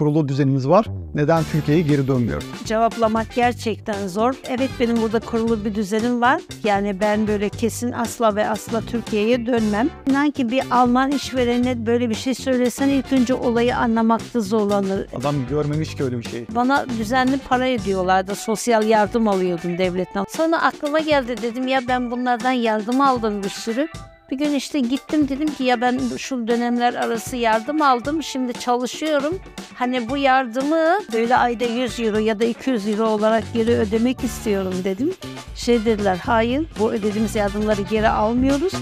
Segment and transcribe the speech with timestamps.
[0.00, 0.86] kurulu düzenimiz var.
[1.14, 2.46] Neden Türkiye'ye geri dönmüyoruz?
[2.64, 4.34] Cevaplamak gerçekten zor.
[4.48, 6.40] Evet benim burada kurulu bir düzenim var.
[6.64, 9.90] Yani ben böyle kesin asla ve asla Türkiye'ye dönmem.
[10.10, 15.06] İnan ki bir Alman işverenine böyle bir şey söylesen ilk önce olayı anlamakta zorlanır.
[15.16, 16.46] Adam görmemiş ki öyle bir şey.
[16.54, 18.34] Bana düzenli para ediyorlardı.
[18.34, 20.24] Sosyal yardım alıyordum devletten.
[20.28, 23.88] Sonra aklıma geldi dedim ya ben bunlardan yardım aldım bir sürü.
[24.30, 28.22] Bir gün işte gittim dedim ki ya ben şu dönemler arası yardım aldım.
[28.22, 29.38] Şimdi çalışıyorum.
[29.74, 34.74] Hani bu yardımı böyle ayda 100 euro ya da 200 euro olarak geri ödemek istiyorum
[34.84, 35.14] dedim.
[35.54, 38.72] Şey dediler hayır bu ödediğimiz yardımları geri almıyoruz.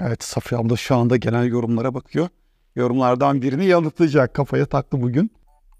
[0.00, 2.28] Evet Safiye abla şu anda gelen yorumlara bakıyor.
[2.76, 4.34] Yorumlardan birini yanıtlayacak.
[4.34, 5.30] Kafaya taktı bugün.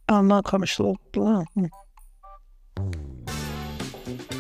[0.09, 1.45] Alman komşulukla.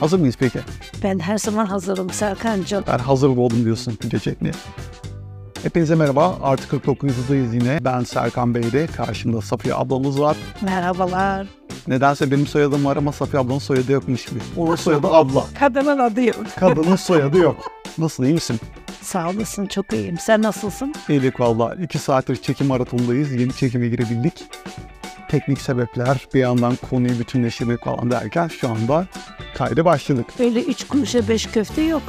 [0.00, 0.58] Hazır mıyız peki?
[1.02, 2.84] Ben her zaman hazırım Serkan'cığım.
[2.86, 4.52] Ben hazır oldum diyorsun çekmeye.
[5.62, 6.38] Hepinize merhaba.
[6.42, 7.78] Artık 49'dayız yine.
[7.84, 8.86] Ben Serkan Bey'de.
[8.86, 10.36] Karşımda Safiye ablamız var.
[10.62, 11.46] Merhabalar.
[11.88, 14.38] Nedense benim soyadım var ama Safiye ablanın soyadı yokmuş gibi.
[14.56, 15.44] Onun soyadı abla.
[15.58, 16.36] Kadının adı yok.
[16.60, 17.56] Kadının soyadı yok.
[17.98, 18.60] Nasıl iyi misin?
[19.02, 20.18] Sağ olasın çok iyiyim.
[20.18, 20.94] Sen nasılsın?
[21.08, 21.74] İyilik valla.
[21.74, 23.32] İki saattir çekim maratonundayız.
[23.32, 24.44] Yeni çekime girebildik.
[25.30, 29.06] Teknik sebepler, bir yandan konuyu bütünleştirmek falan derken şu anda
[29.54, 30.26] kayda başladık.
[30.38, 32.02] Böyle üç kuruşa beş köfte yok.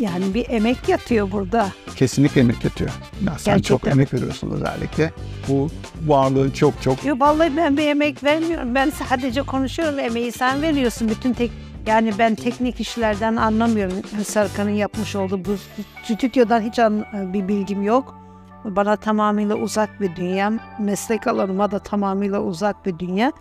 [0.00, 1.68] Yani bir emek yatıyor burada.
[1.96, 2.90] Kesinlikle emek yatıyor.
[3.26, 3.90] Ya sen çok Gerçekten.
[3.90, 5.12] emek veriyorsun özellikle.
[5.48, 5.70] Bu
[6.06, 8.74] varlığın çok çok Yo vallahi ben bir emek vermiyorum.
[8.74, 9.98] Ben sadece konuşuyorum.
[9.98, 11.08] Emeği sen veriyorsun.
[11.08, 11.50] Bütün tek
[11.86, 13.96] yani ben teknik işlerden anlamıyorum.
[14.26, 15.56] Serkan'ın yapmış olduğu bu
[16.04, 18.23] stüdyodan hiç an- bir bilgim yok.
[18.64, 20.52] Bana tamamıyla uzak bir dünya.
[20.80, 23.32] Meslek alanıma da tamamıyla uzak bir dünya.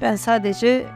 [0.00, 0.86] Ben sadece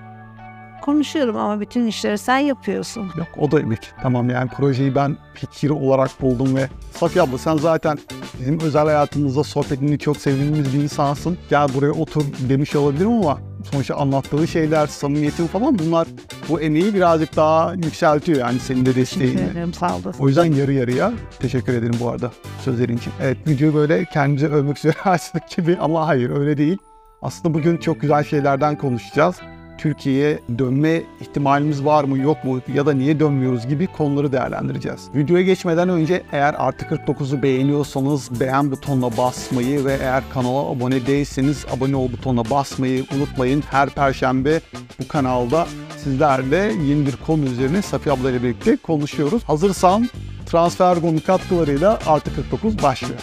[0.82, 3.02] konuşuyorum ama bütün işleri sen yapıyorsun.
[3.16, 3.92] Yok o da emek.
[4.02, 7.98] Tamam yani projeyi ben fikir olarak buldum ve Safiye abla sen zaten
[8.40, 11.38] bizim özel hayatımızda sohbetini çok sevdiğimiz bir insansın.
[11.50, 13.38] Gel buraya otur demiş olabilirim ama
[13.72, 16.08] sonuçta anlattığı şeyler, samimiyetin falan bunlar
[16.48, 19.32] bu emeği birazcık daha yükseltiyor yani senin de desteğinle.
[19.36, 19.74] Teşekkür ederim.
[19.74, 20.22] Sağ olasın.
[20.24, 22.32] O yüzden yarı yarıya teşekkür ederim bu arada
[22.64, 23.12] sözlerin için.
[23.22, 26.78] Evet videoyu böyle kendimize övmek üzere açtık gibi ama hayır öyle değil.
[27.22, 29.36] Aslında bugün çok güzel şeylerden konuşacağız.
[29.78, 35.08] Türkiye'ye dönme ihtimalimiz var mı yok mu ya da niye dönmüyoruz gibi konuları değerlendireceğiz.
[35.14, 41.66] Videoya geçmeden önce eğer artı 49'u beğeniyorsanız beğen butonuna basmayı ve eğer kanala abone değilseniz
[41.76, 43.64] abone ol butonuna basmayı unutmayın.
[43.70, 44.60] Her perşembe
[45.00, 45.66] bu kanalda
[46.04, 49.44] sizlerle yeni bir konu üzerine Safiye abla ile birlikte konuşuyoruz.
[49.44, 50.08] Hazırsan
[50.46, 53.20] Transfergo'nun katkılarıyla artı 49 başlıyor.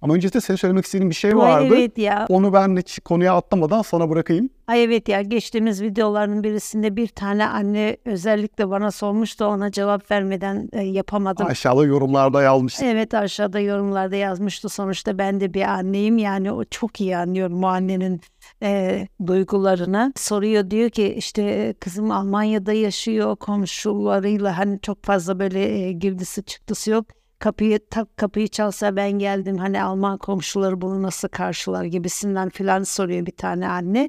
[0.00, 1.74] Ama öncesinde senin söylemek istediğin bir şey Ay vardı.
[1.76, 2.26] evet ya.
[2.28, 4.50] Onu ben hiç konuya atlamadan sana bırakayım.
[4.66, 10.68] Ay evet ya geçtiğimiz videoların birisinde bir tane anne özellikle bana sormuştu ona cevap vermeden
[10.72, 11.46] e, yapamadım.
[11.46, 12.86] Aşağıda yorumlarda yazmışsın.
[12.86, 17.66] Evet aşağıda yorumlarda yazmıştı sonuçta ben de bir anneyim yani o çok iyi anlıyorum o
[17.66, 18.20] annenin
[18.62, 20.12] e, duygularını.
[20.16, 26.90] Soruyor diyor ki işte kızım Almanya'da yaşıyor komşularıyla hani çok fazla böyle e, girdisi çıktısı
[26.90, 27.06] yok.
[27.38, 33.26] Kapıyı tak kapıyı çalsa ben geldim hani Alman komşuları bunu nasıl karşılar gibisinden filan soruyor
[33.26, 34.08] bir tane anne.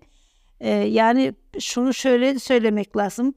[0.59, 3.33] E, yani şunu şöyle söylemek lazım.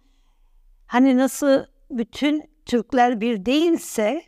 [0.87, 4.23] Hani nasıl bütün Türkler bir değilse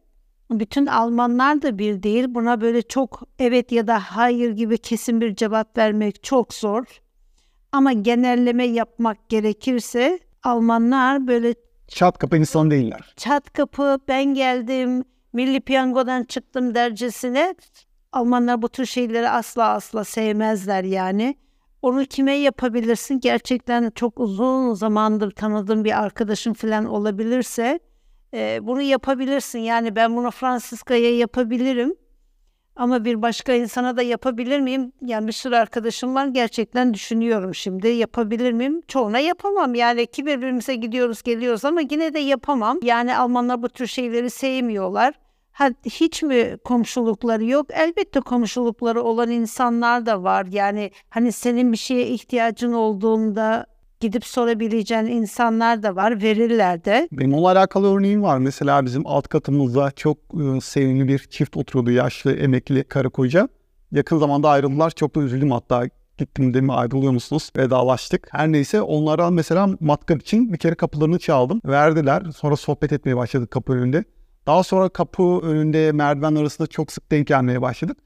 [0.51, 2.25] bütün Almanlar da bir değil.
[2.29, 6.85] Buna böyle çok evet ya da hayır gibi kesin bir cevap vermek çok zor.
[7.73, 11.55] Ama genelleme yapmak gerekirse Almanlar böyle
[11.89, 13.15] Çat kapı insan değiller.
[13.17, 17.55] çat kapı ben geldim milli piyangodan çıktım dercesine
[18.13, 21.37] Almanlar bu tür şeyleri asla asla sevmezler yani.
[21.83, 23.21] Onu kime yapabilirsin?
[23.21, 27.81] Gerçekten çok uzun zamandır tanıdığım bir arkadaşın falan olabilirse
[28.35, 29.59] e, bunu yapabilirsin.
[29.59, 31.95] Yani ben bunu Francisca'ya yapabilirim.
[32.77, 34.93] Ama bir başka insana da yapabilir miyim?
[35.03, 36.27] Yani bir sürü arkadaşım var.
[36.27, 37.89] Gerçekten düşünüyorum şimdi.
[37.89, 38.83] Yapabilir miyim?
[38.89, 39.75] Çoğuna yapamam.
[39.75, 42.79] Yani ki birbirimize gidiyoruz geliyoruz ama yine de yapamam.
[42.83, 45.15] Yani Almanlar bu tür şeyleri sevmiyorlar.
[45.53, 47.67] Ha, hiç mi komşulukları yok?
[47.71, 50.47] Elbette komşulukları olan insanlar da var.
[50.51, 53.67] Yani hani senin bir şeye ihtiyacın olduğunda
[54.01, 56.23] gidip sorabileceğin insanlar da var.
[56.23, 57.09] Verirler de.
[57.13, 58.39] Benim onunla alakalı örneğim var.
[58.39, 61.91] Mesela bizim alt katımızda çok e, sevimli bir çift oturuyordu.
[61.91, 63.49] Yaşlı, emekli karı koca.
[63.93, 64.91] Yakın zamanda ayrıldılar.
[64.91, 65.85] Çok da üzüldüm hatta.
[66.19, 67.51] Gittim dedim ayrılıyor musunuz?
[67.57, 68.29] Vedalaştık.
[68.31, 71.61] Her neyse onlara mesela matkap için bir kere kapılarını çaldım.
[71.65, 72.23] Verdiler.
[72.37, 74.05] Sonra sohbet etmeye başladık kapı önünde.
[74.47, 77.97] Daha sonra kapı önünde merdiven arasında çok sık denk gelmeye başladık.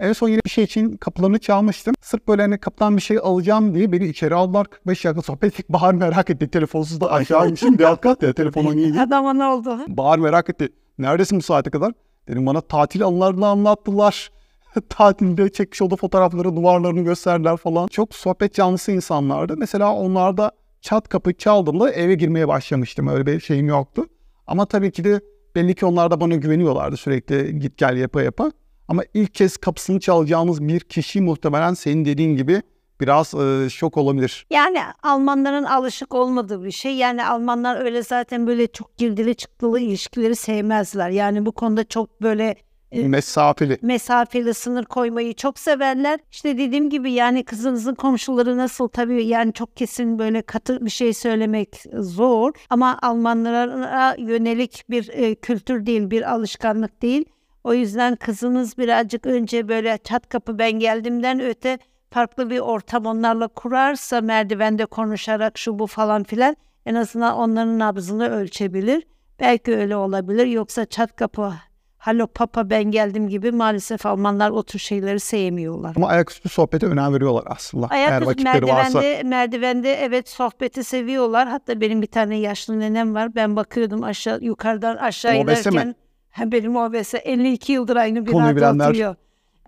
[0.00, 1.94] En son yine bir şey için kapılarını çalmıştım.
[2.00, 4.66] Sırf böyle hani kapıdan bir şey alacağım diye beni içeri aldılar.
[4.66, 5.68] 45 dakika sohbet ettik.
[5.68, 6.48] Bahar merak etti.
[6.48, 7.78] Telefonsuz da aşağı inmişim.
[7.78, 8.98] bir alt kat ya telefon oynayayım.
[8.98, 9.78] Adama ne oldu?
[9.88, 10.68] Bahar merak etti.
[10.98, 11.92] Neredesin bu saate kadar?
[12.28, 14.30] Dedim bana tatil anılarını anlattılar.
[14.88, 17.86] Tatilde çekmiş olduğu fotoğrafları, duvarlarını gösterdiler falan.
[17.86, 19.56] Çok sohbet canlısı insanlardı.
[19.56, 20.50] Mesela onlarda
[20.80, 23.08] çat kapı çaldığımda eve girmeye başlamıştım.
[23.08, 24.06] Öyle bir şeyim yoktu.
[24.46, 25.20] Ama tabii ki de
[25.58, 28.52] belli ki onlar da bana güveniyorlardı sürekli git gel yapa yapa.
[28.88, 32.62] Ama ilk kez kapısını çalacağımız bir kişi muhtemelen senin dediğin gibi
[33.00, 34.46] biraz e, şok olabilir.
[34.50, 36.94] Yani Almanların alışık olmadığı bir şey.
[36.96, 41.10] Yani Almanlar öyle zaten böyle çok girdili çıktılı ilişkileri sevmezler.
[41.10, 42.56] Yani bu konuda çok böyle
[42.92, 43.78] Mesafeli.
[43.82, 46.20] mesafeli sınır koymayı çok severler.
[46.30, 51.12] İşte dediğim gibi yani kızınızın komşuları nasıl tabii yani çok kesin böyle katı bir şey
[51.12, 57.24] söylemek zor ama Almanlara yönelik bir e, kültür değil, bir alışkanlık değil.
[57.64, 61.78] O yüzden kızınız birazcık önce böyle çat kapı ben geldimden öte
[62.10, 66.56] farklı bir ortam onlarla kurarsa merdivende konuşarak şu bu falan filan
[66.86, 69.06] en azından onların nabzını ölçebilir.
[69.40, 71.52] Belki öyle olabilir yoksa çat kapı
[71.98, 75.92] Halo papa ben geldim gibi maalesef Almanlar o tür şeyleri sevmiyorlar.
[75.96, 77.86] Ama ayaküstü sohbete önem veriyorlar aslında.
[77.86, 78.98] Ayaküstü vakitleri varsa.
[79.00, 81.48] merdivende, merdivende evet sohbeti seviyorlar.
[81.48, 83.34] Hatta benim bir tane yaşlı nenem var.
[83.34, 85.38] Ben bakıyordum aşağı yukarıdan aşağı mi?
[85.40, 85.94] inerken.
[86.30, 89.14] Ha, benim OBS 52 yıldır aynı binada bilenler- oturuyor.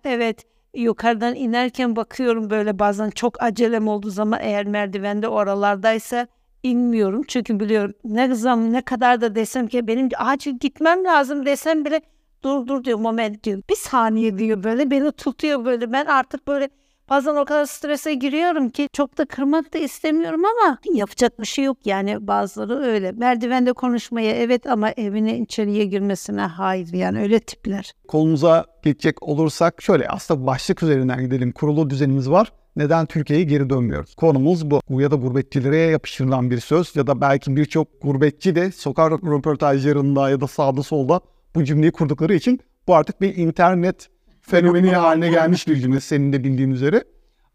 [0.04, 0.44] Evet
[0.74, 6.26] yukarıdan inerken bakıyorum böyle bazen çok acelem olduğu zaman eğer merdivende oralardaysa
[6.62, 7.22] inmiyorum.
[7.28, 12.00] Çünkü biliyorum ne zaman ne kadar da desem ki benim acil gitmem lazım desem bile
[12.44, 13.62] dur dur diyor moment diyor.
[13.70, 16.68] Bir saniye diyor böyle beni tutuyor böyle ben artık böyle
[17.10, 21.64] bazen o kadar strese giriyorum ki çok da kırmak da istemiyorum ama yapacak bir şey
[21.64, 23.12] yok yani bazıları öyle.
[23.12, 27.92] Merdivende konuşmaya evet ama evine içeriye girmesine hayır yani öyle tipler.
[28.08, 31.52] Konumuza geçecek olursak şöyle aslında başlık üzerinden gidelim.
[31.52, 32.52] Kurulu düzenimiz var.
[32.76, 34.14] Neden Türkiye'ye geri dönmüyoruz?
[34.14, 34.80] Konumuz bu.
[34.88, 40.30] Bu ya da gurbetçilere yapıştırılan bir söz ya da belki birçok gurbetçi de sokak röportajlarında
[40.30, 41.20] ya da sağda solda
[41.54, 44.08] bu cümleyi kurdukları için bu artık bir internet
[44.40, 47.04] fenomeni haline gelmiş bir cümle senin de bildiğin üzere.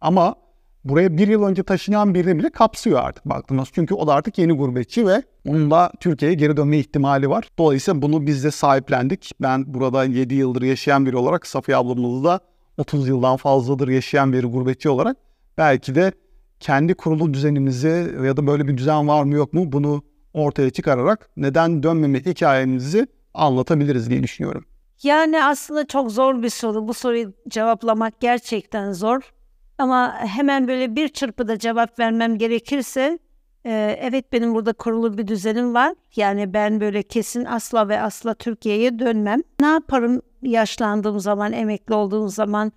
[0.02, 0.36] Ama
[0.84, 3.70] buraya bir yıl önce taşınan birini bile kapsıyor artık baktığımız.
[3.74, 7.50] Çünkü o da artık yeni gurbetçi ve onun da Türkiye'ye geri dönme ihtimali var.
[7.58, 9.32] Dolayısıyla bunu biz de sahiplendik.
[9.42, 12.40] Ben burada 7 yıldır yaşayan biri olarak Safiye ablamız da
[12.78, 15.18] 30 yıldan fazladır yaşayan bir gurbetçi olarak
[15.58, 16.12] belki de
[16.60, 20.04] kendi kurulu düzenimizi ya da böyle bir düzen var mı yok mu bunu
[20.34, 24.66] ortaya çıkararak neden dönmeme hikayemizi anlatabiliriz diye düşünüyorum.
[25.04, 26.88] Yani aslında çok zor bir soru.
[26.88, 29.34] Bu soruyu cevaplamak gerçekten zor.
[29.78, 33.20] Ama hemen böyle bir çırpıda cevap vermem gerekirse
[33.66, 35.96] e, evet benim burada kurulu bir düzenim var.
[36.16, 39.42] Yani ben böyle kesin asla ve asla Türkiye'ye dönmem.
[39.60, 42.72] Ne yaparım yaşlandığım zaman, emekli olduğum zaman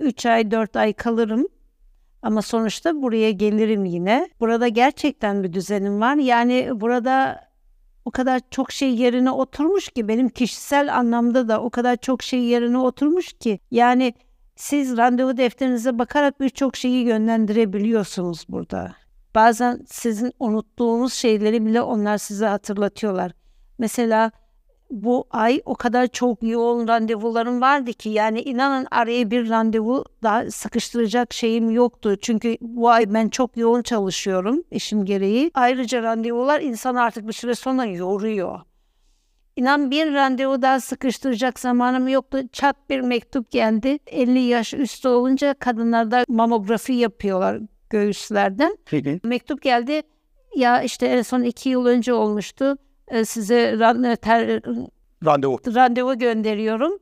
[0.00, 1.46] 3 ay 4 ay kalırım.
[2.22, 4.28] Ama sonuçta buraya gelirim yine.
[4.40, 6.16] Burada gerçekten bir düzenim var.
[6.16, 7.45] Yani burada
[8.06, 12.40] o kadar çok şey yerine oturmuş ki benim kişisel anlamda da o kadar çok şey
[12.40, 14.14] yerine oturmuş ki yani
[14.56, 18.94] siz randevu defterinize bakarak birçok şeyi yönlendirebiliyorsunuz burada.
[19.34, 23.32] Bazen sizin unuttuğunuz şeyleri bile onlar size hatırlatıyorlar.
[23.78, 24.30] Mesela
[24.90, 30.50] bu ay o kadar çok yoğun randevularım vardı ki yani inanın araya bir randevu daha
[30.50, 32.16] sıkıştıracak şeyim yoktu.
[32.20, 35.50] Çünkü bu ay ben çok yoğun çalışıyorum işim gereği.
[35.54, 38.60] Ayrıca randevular insanı artık bir süre sonra yoruyor.
[39.56, 42.38] İnan bir randevu daha sıkıştıracak zamanım yoktu.
[42.52, 43.98] Çat bir mektup geldi.
[44.06, 47.58] 50 yaş üstü olunca kadınlarda mamografi yapıyorlar
[47.90, 48.78] göğüslerden.
[49.24, 50.02] Mektup geldi.
[50.56, 52.78] Ya işte en son iki yıl önce olmuştu.
[53.08, 54.62] Ee, Size ran- ter-
[55.24, 55.58] Randevu.
[55.74, 56.98] randevu gönderiyorum.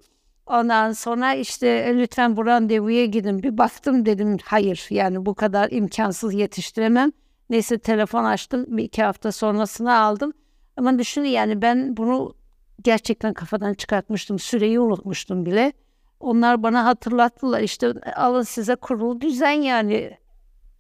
[0.47, 3.43] Ondan sonra işte "E, lütfen bu randevuya gidin.
[3.43, 7.13] Bir baktım dedim hayır yani bu kadar imkansız yetiştiremem.
[7.51, 10.33] Neyse telefon açtım bir iki hafta sonrasını aldım.
[10.77, 12.35] Ama düşünün yani ben bunu
[12.83, 14.39] gerçekten kafadan çıkartmıştım.
[14.39, 15.73] Süreyi unutmuştum bile.
[16.21, 20.19] Onlar bana hatırlattılar işte alın size kurulu düzen yani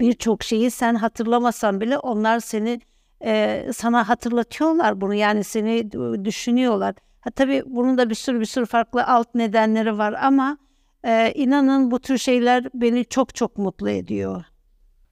[0.00, 2.80] birçok şeyi sen hatırlamasan bile onlar seni
[3.24, 6.94] e, sana hatırlatıyorlar bunu yani seni d- düşünüyorlar.
[7.20, 10.58] Ha tabii bunun da bir sürü bir sürü farklı alt nedenleri var ama
[11.04, 14.44] e, inanın bu tür şeyler beni çok çok mutlu ediyor.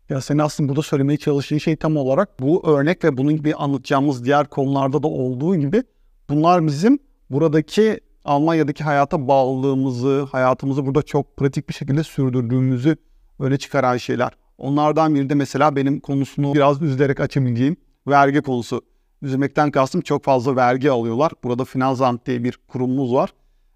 [0.09, 4.25] Ya senin aslında burada söylemeye çalıştığın şey tam olarak bu örnek ve bunun gibi anlatacağımız
[4.25, 5.83] diğer konularda da olduğu gibi
[6.29, 6.99] bunlar bizim
[7.31, 12.97] buradaki Almanya'daki hayata bağlılığımızı, hayatımızı burada çok pratik bir şekilde sürdürdüğümüzü
[13.39, 14.31] öne çıkaran şeyler.
[14.59, 17.77] Onlardan biri de mesela benim konusunu biraz üzülerek açabileceğim
[18.09, 18.83] vergi konusu.
[19.23, 21.33] Üzülmekten kastım çok fazla vergi alıyorlar.
[21.45, 23.31] Burada Finanzamt diye bir kurumumuz var.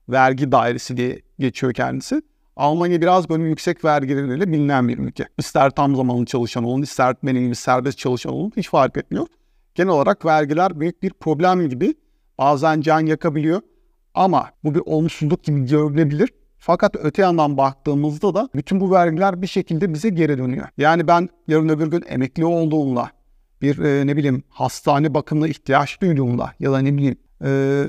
[0.09, 2.23] Vergi dairesi diye geçiyor kendisi.
[2.56, 5.28] Almanya biraz böyle yüksek vergileriyle bilinen bir ülke.
[5.38, 9.26] İster tam zamanlı çalışan olun, ister benim serbest çalışan olun hiç fark etmiyor.
[9.75, 11.95] Genel olarak vergiler büyük bir problem gibi.
[12.38, 13.61] Bazen can yakabiliyor.
[14.14, 16.30] Ama bu bir olumsuzluk gibi görülebilir.
[16.59, 20.68] Fakat öte yandan baktığımızda da bütün bu vergiler bir şekilde bize geri dönüyor.
[20.78, 23.11] Yani ben yarın öbür gün emekli olduğumda
[23.62, 27.84] bir e, ne bileyim hastane bakımına ihtiyaç duyduğumda ya da ne bileyim e,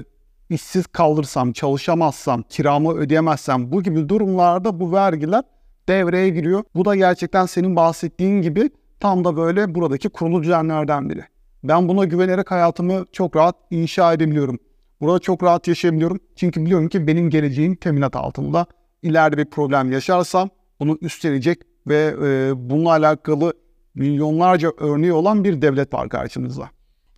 [0.49, 5.43] işsiz kalırsam, çalışamazsam, kiramı ödeyemezsem bu gibi durumlarda bu vergiler
[5.89, 6.63] devreye giriyor.
[6.75, 8.69] Bu da gerçekten senin bahsettiğin gibi
[8.99, 11.23] tam da böyle buradaki kurulu düzenlerden biri.
[11.63, 14.59] Ben buna güvenerek hayatımı çok rahat inşa edebiliyorum.
[15.01, 16.19] Burada çok rahat yaşayabiliyorum.
[16.35, 18.65] Çünkü biliyorum ki benim geleceğim teminat altında.
[19.01, 23.53] İleride bir problem yaşarsam bunu üstlenecek ve e, bununla alakalı
[23.97, 26.69] milyonlarca örneği olan bir devlet var karşımızda.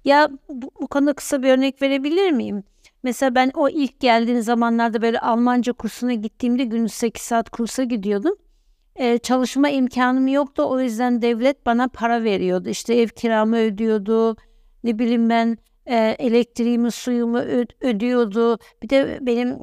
[0.06, 2.64] Ya bu, bu konuda kısa bir örnek verebilir miyim?
[3.04, 8.36] Mesela ben o ilk geldiğim zamanlarda böyle Almanca kursuna gittiğimde günlük 8 saat kursa gidiyordum.
[8.96, 10.64] Ee, çalışma imkanım yoktu.
[10.68, 12.70] O yüzden devlet bana para veriyordu.
[12.70, 14.36] İşte ev kiramı ödüyordu.
[14.84, 17.38] Ne bileyim ben e, elektriğimi, suyumu
[17.82, 18.58] ödüyordu.
[18.84, 19.58] Bir de benim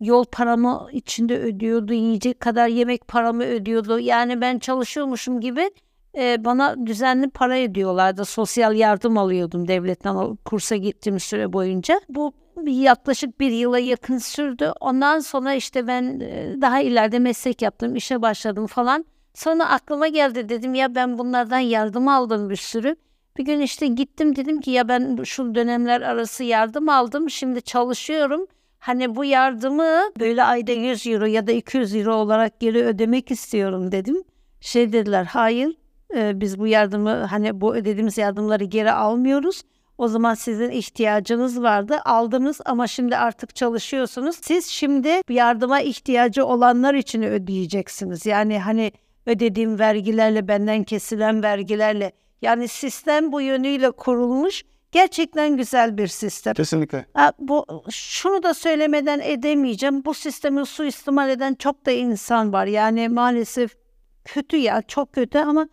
[0.00, 1.92] yol paramı içinde ödüyordu.
[1.92, 3.98] Yiyecek kadar yemek paramı ödüyordu.
[3.98, 5.70] Yani ben çalışıyormuşum gibi
[6.16, 8.24] e, bana düzenli para ödüyorlardı.
[8.24, 12.00] Sosyal yardım alıyordum devletten kursa gittiğim süre boyunca.
[12.08, 12.32] Bu
[12.66, 14.72] yaklaşık bir yıla yakın sürdü.
[14.80, 16.20] Ondan sonra işte ben
[16.60, 19.04] daha ileride meslek yaptım, işe başladım falan.
[19.34, 22.96] Sonra aklıma geldi dedim ya ben bunlardan yardım aldım bir sürü.
[23.36, 27.30] Bir gün işte gittim dedim ki ya ben şu dönemler arası yardım aldım.
[27.30, 28.46] Şimdi çalışıyorum.
[28.78, 33.92] Hani bu yardımı böyle ayda 100 euro ya da 200 euro olarak geri ödemek istiyorum
[33.92, 34.22] dedim.
[34.60, 35.76] Şey dediler hayır
[36.16, 39.62] e, biz bu yardımı hani bu ödediğimiz yardımları geri almıyoruz.
[39.98, 42.00] O zaman sizin ihtiyacınız vardı.
[42.04, 44.36] Aldınız ama şimdi artık çalışıyorsunuz.
[44.42, 48.26] Siz şimdi yardıma ihtiyacı olanlar için ödeyeceksiniz.
[48.26, 48.92] Yani hani
[49.26, 52.12] ödediğim vergilerle benden kesilen vergilerle
[52.42, 54.62] yani sistem bu yönüyle kurulmuş.
[54.92, 56.54] Gerçekten güzel bir sistem.
[56.54, 57.06] Kesinlikle.
[57.14, 60.04] Ha, bu şunu da söylemeden edemeyeceğim.
[60.04, 62.66] Bu sistemi suistimal eden çok da insan var.
[62.66, 63.76] Yani maalesef
[64.24, 65.68] kötü ya çok kötü ama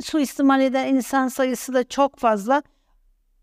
[0.00, 2.62] suistimal eden insan sayısı da çok fazla.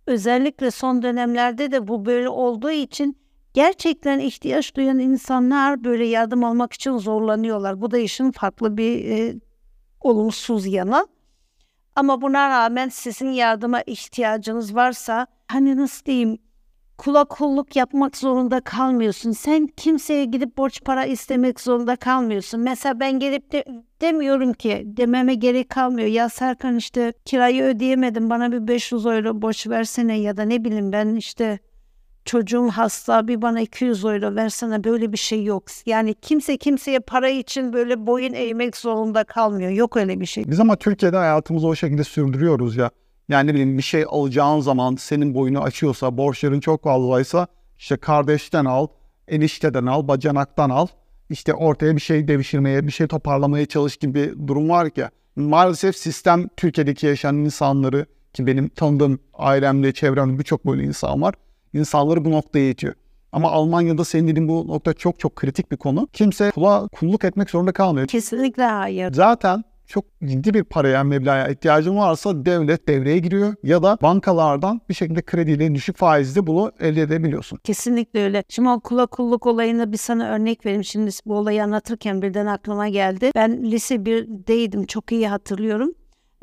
[0.07, 3.17] Özellikle son dönemlerde de bu böyle olduğu için
[3.53, 7.81] gerçekten ihtiyaç duyan insanlar böyle yardım almak için zorlanıyorlar.
[7.81, 9.35] Bu da işin farklı bir e,
[10.01, 11.07] olumsuz yanı.
[11.95, 16.37] Ama buna rağmen sizin yardıma ihtiyacınız varsa hani nasıl diyeyim
[16.97, 19.31] kula kulluk yapmak zorunda kalmıyorsun.
[19.31, 22.59] Sen kimseye gidip borç para istemek zorunda kalmıyorsun.
[22.59, 23.63] Mesela ben gelip de
[24.01, 26.07] demiyorum ki dememe gerek kalmıyor.
[26.07, 30.91] Ya Serkan işte kirayı ödeyemedim bana bir 500 euro borç versene ya da ne bileyim
[30.91, 31.59] ben işte
[32.25, 35.63] çocuğum hasta bir bana 200 euro versene böyle bir şey yok.
[35.85, 39.71] Yani kimse kimseye para için böyle boyun eğmek zorunda kalmıyor.
[39.71, 40.43] Yok öyle bir şey.
[40.47, 42.89] Biz ama Türkiye'de hayatımızı o şekilde sürdürüyoruz ya.
[43.29, 48.65] Yani ne bileyim bir şey alacağın zaman senin boyunu açıyorsa, borçların çok fazlaysa işte kardeşten
[48.65, 48.87] al,
[49.27, 50.87] enişteden al, bacanaktan al.
[51.29, 55.05] İşte ortaya bir şey devşirmeye, bir şey toparlamaya çalış gibi bir durum var ki.
[55.35, 61.33] Maalesef sistem Türkiye'deki yaşayan insanları ki benim tanıdığım ailemde, çevremde birçok böyle insan var.
[61.73, 62.93] İnsanları bu noktaya itiyor.
[63.31, 66.07] Ama Almanya'da senin dediğin bu nokta çok çok kritik bir konu.
[66.13, 68.07] Kimse kula kulluk etmek zorunda kalmıyor.
[68.07, 69.13] Kesinlikle hayır.
[69.13, 74.93] Zaten çok ciddi bir paraya, meblağa ihtiyacın varsa devlet devreye giriyor ya da bankalardan bir
[74.93, 77.59] şekilde krediyle düşük faizli bunu elde edebiliyorsun.
[77.63, 78.43] Kesinlikle öyle.
[78.49, 80.83] Şimdi o kula kulluk olayına bir sana örnek vereyim.
[80.83, 83.31] Şimdi bu olayı anlatırken birden aklıma geldi.
[83.35, 85.93] Ben lise 1'deydim çok iyi hatırlıyorum.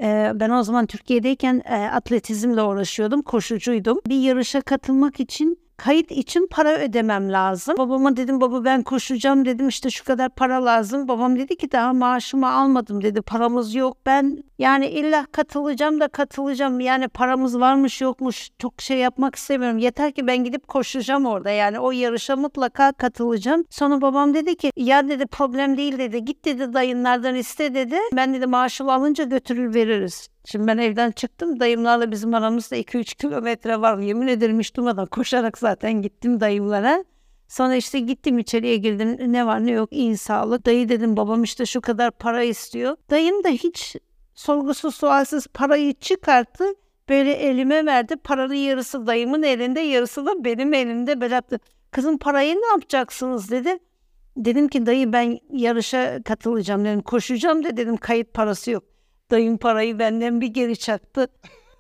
[0.02, 4.00] Ee, ben o zaman Türkiye'deyken e, atletizmle uğraşıyordum, koşucuydum.
[4.08, 7.74] Bir yarışa katılmak için kayıt için para ödemem lazım.
[7.78, 11.08] Babama dedim baba ben koşacağım dedim işte şu kadar para lazım.
[11.08, 13.96] Babam dedi ki daha maaşımı almadım dedi paramız yok.
[14.06, 19.78] Ben yani illa katılacağım da katılacağım yani paramız varmış yokmuş çok şey yapmak istemiyorum.
[19.78, 23.64] Yeter ki ben gidip koşacağım orada yani o yarışa mutlaka katılacağım.
[23.70, 27.96] Sonra babam dedi ki ya dedi problem değil dedi git dedi dayınlardan iste dedi.
[28.12, 30.28] Ben dedi maaşımı alınca götürür veririz.
[30.44, 31.60] Şimdi ben evden çıktım.
[31.60, 33.98] Dayımlarla bizim aramızda 2-3 kilometre var.
[33.98, 37.04] Yemin ederim hiç durmadan koşarak zaten gittim dayımlara.
[37.48, 39.32] Sonra işte gittim içeriye girdim.
[39.32, 40.66] Ne var ne yok iyi sağlık.
[40.66, 42.96] Dayı dedim babam işte şu kadar para istiyor.
[43.10, 43.96] Dayım da hiç
[44.34, 46.64] sorgusuz sualsiz parayı çıkarttı.
[47.08, 48.16] Böyle elime verdi.
[48.16, 51.20] Paranın yarısı dayımın elinde yarısı da benim elimde.
[51.20, 51.58] Böyle yaptı.
[51.90, 53.78] Kızım parayı ne yapacaksınız dedi.
[54.36, 57.02] Dedim ki dayı ben yarışa katılacağım dedim.
[57.02, 58.91] Koşacağım da dedim kayıt parası yok.
[59.32, 61.28] Dayım parayı benden bir geri çaktı.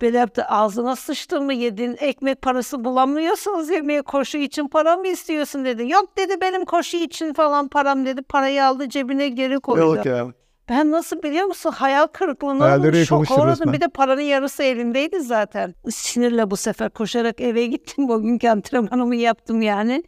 [0.02, 5.64] Böyle yaptı ağzına sıçtı mı yedin ekmek parası bulamıyorsunuz yemeğe koşu için para mı istiyorsun
[5.64, 5.88] dedi.
[5.88, 8.22] Yok dedi benim koşu için falan param dedi.
[8.22, 9.80] Parayı aldı cebine geri koydu.
[9.80, 10.26] Yok ya.
[10.68, 11.70] Ben nasıl biliyor musun?
[11.70, 13.72] Hayal kırıklığına uğradım, şok uğradım.
[13.72, 15.74] Bir de paranın yarısı elimdeydi zaten.
[15.90, 18.08] Sinirle bu sefer koşarak eve gittim.
[18.08, 20.02] Bugünkü antrenmanımı yaptım yani.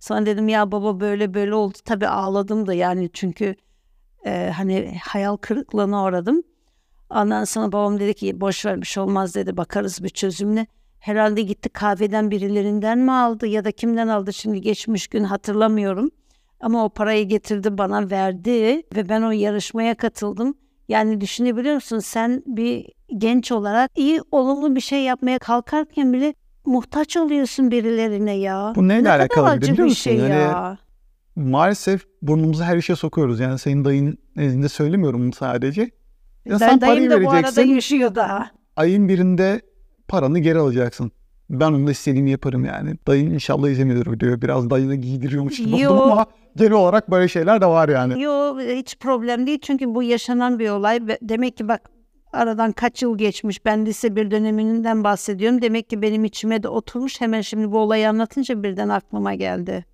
[0.00, 1.78] Sonra dedim ya baba böyle böyle oldu.
[1.84, 3.54] Tabii ağladım da yani çünkü
[4.26, 6.42] e, hani hayal kırıklığına uğradım.
[7.10, 10.66] Ondan sonra babam dedi ki boş ver bir şey olmaz dedi bakarız bir çözümle.
[10.98, 16.10] Herhalde gitti kahveden birilerinden mi aldı ya da kimden aldı şimdi geçmiş gün hatırlamıyorum.
[16.60, 20.54] Ama o parayı getirdi bana verdi ve ben o yarışmaya katıldım.
[20.88, 22.86] Yani düşünebiliyor musun sen bir
[23.18, 26.34] genç olarak iyi olumlu bir şey yapmaya kalkarken bile
[26.66, 28.72] muhtaç oluyorsun birilerine ya.
[28.76, 30.02] Bu neyle ne kadar alakalı acı biliyor bir musun?
[30.02, 30.78] şey Yani ya.
[31.36, 33.40] maalesef burnumuzu her işe sokuyoruz.
[33.40, 35.90] Yani senin dayın nezdinde söylemiyorum bunu sadece.
[36.44, 38.50] Ya Ben sen dayım parayı da bu arada vereceksin, yaşıyor daha.
[38.76, 39.60] ayın birinde
[40.08, 41.12] paranı geri alacaksın.
[41.50, 42.94] Ben onunla istediğimi yaparım yani.
[43.06, 44.42] Dayın inşallah izlemiyordur videoyu.
[44.42, 45.92] Biraz dayını giydiriyormuş gibi Yo.
[45.92, 48.22] oldum ama genel olarak böyle şeyler de var yani.
[48.22, 51.00] Yok hiç problem değil çünkü bu yaşanan bir olay.
[51.06, 51.90] Ve Demek ki bak
[52.32, 53.64] aradan kaç yıl geçmiş.
[53.64, 55.62] Ben lise bir döneminden bahsediyorum.
[55.62, 57.20] Demek ki benim içime de oturmuş.
[57.20, 59.84] Hemen şimdi bu olayı anlatınca birden aklıma geldi.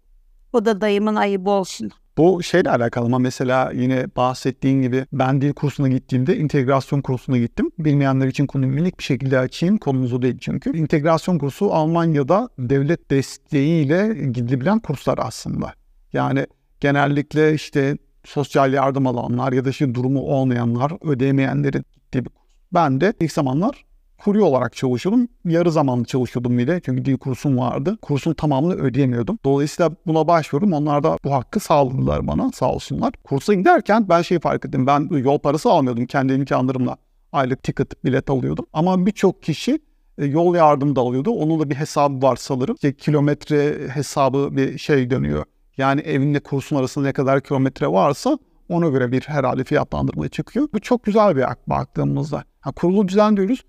[0.52, 1.90] O da dayımın ayıbı olsun.
[2.18, 7.70] Bu şeyle alakalı ama mesela yine bahsettiğin gibi ben dil kursuna gittiğimde integrasyon kursuna gittim.
[7.78, 9.78] Bilmeyenler için konuyu minik bir şekilde açayım.
[9.78, 10.78] Konumuz o değil çünkü.
[10.78, 15.72] İntegrasyon kursu Almanya'da devlet desteğiyle gidilebilen kurslar aslında.
[16.12, 16.46] Yani
[16.80, 22.46] genellikle işte sosyal yardım alanlar ya da işte durumu olmayanlar, ödeyemeyenlerin gittiği bir kurs.
[22.74, 23.85] Ben de ilk zamanlar
[24.18, 25.28] kurye olarak çalışıyordum.
[25.44, 26.80] Yarı zamanlı çalışıyordum bir de.
[26.84, 27.98] Çünkü dil kursum vardı.
[28.02, 29.38] Kursun tamamını ödeyemiyordum.
[29.44, 30.72] Dolayısıyla buna başvurdum.
[30.72, 33.12] Onlar da bu hakkı sağladılar bana sağ olsunlar.
[33.24, 34.86] Kursa giderken ben şeyi fark ettim.
[34.86, 36.06] Ben yol parası almıyordum.
[36.06, 36.96] Kendi imkanlarımla
[37.32, 38.66] aylık ticket bilet alıyordum.
[38.72, 39.78] Ama birçok kişi
[40.18, 41.30] e, yol yardımı da alıyordu.
[41.30, 42.74] Onun da bir hesabı var sanırım.
[42.74, 45.44] İşte kilometre hesabı bir şey dönüyor.
[45.76, 50.68] Yani evinle kursun arasında ne kadar kilometre varsa ona göre bir herhalde fiyatlandırma çıkıyor.
[50.74, 52.44] Bu çok güzel bir hak baktığımızda.
[52.60, 53.62] Ha, kurulu düzen diyoruz.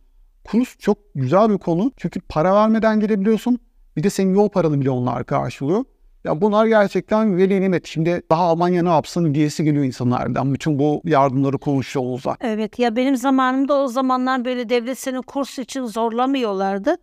[0.52, 1.92] Kurs çok güzel bir konu.
[1.98, 3.60] Çünkü para vermeden girebiliyorsun.
[3.98, 5.84] Bir de senin yol paranı bile onlar karşılıyor.
[6.24, 7.88] Ya bunlar gerçekten veli nimet.
[7.88, 10.54] Şimdi daha Almanya ne yapsın diyesi geliyor insanlardan.
[10.54, 12.24] Bütün bu yardımları konuşuyoruz.
[12.42, 16.98] Evet ya benim zamanımda o zamanlar böyle devlet seni kurs için zorlamıyorlardı.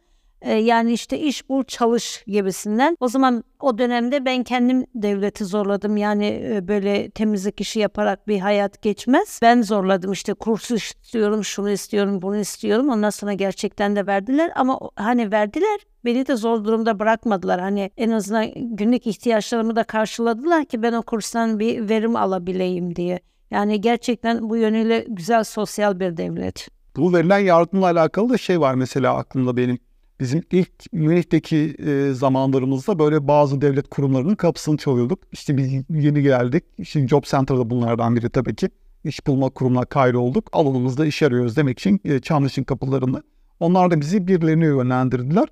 [0.45, 2.97] Ee, yani işte iş bul çalış gibisinden.
[3.01, 5.97] O zaman o dönemde ben kendim devleti zorladım.
[5.97, 9.39] Yani e, böyle temizlik işi yaparak bir hayat geçmez.
[9.43, 12.89] Ben zorladım işte kursu istiyorum, şunu istiyorum, bunu istiyorum.
[12.89, 17.61] Ondan sonra gerçekten de verdiler ama hani verdiler beni de zor durumda bırakmadılar.
[17.61, 23.21] Hani en azından günlük ihtiyaçlarımı da karşıladılar ki ben o kurstan bir verim alabileyim diye.
[23.51, 26.69] Yani gerçekten bu yönüyle güzel sosyal bir devlet.
[26.97, 29.79] Bu verilen yardımla alakalı da şey var mesela aklımda benim.
[30.21, 35.19] Bizim ilk Münih'teki e, zamanlarımızda böyle bazı devlet kurumlarının kapısını çalıyorduk.
[35.33, 36.65] İşte biz yeni geldik.
[36.79, 38.69] İşte Job Center'da bunlardan biri tabii ki.
[39.05, 40.49] İş bulma kurumuna kaydolduk.
[40.53, 43.23] Alanımızda iş arıyoruz demek için e, Çamlıç'ın kapılarında.
[43.61, 45.49] Onlar da bizi birilerine yönlendirdiler.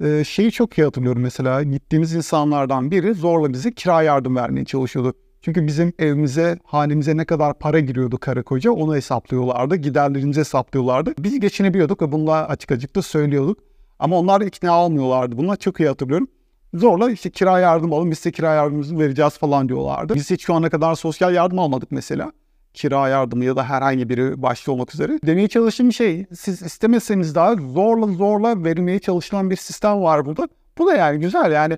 [0.00, 5.14] E, şeyi çok iyi hatırlıyorum mesela gittiğimiz insanlardan biri zorla bize kira yardım vermeye çalışıyordu.
[5.42, 9.76] Çünkü bizim evimize, hanemize ne kadar para giriyordu karı koca onu hesaplıyorlardı.
[9.76, 11.14] Giderlerimizi hesaplıyorlardı.
[11.18, 13.73] Biz geçinebiliyorduk ve bunlar açık açık da söylüyorduk.
[13.98, 15.38] Ama onlar ikna olmuyorlardı.
[15.38, 16.28] Bunlar çok iyi hatırlıyorum.
[16.74, 20.14] Zorla işte kira yardım alın biz size kira yardımımızı vereceğiz falan diyorlardı.
[20.14, 22.32] Biz hiç şu ana kadar sosyal yardım almadık mesela.
[22.74, 25.18] Kira yardımı ya da herhangi biri başta olmak üzere.
[25.26, 30.48] Demeye çalıştığım şey siz istemeseniz daha zorla zorla verilmeye çalışılan bir sistem var burada.
[30.78, 31.72] Bu da yani güzel yani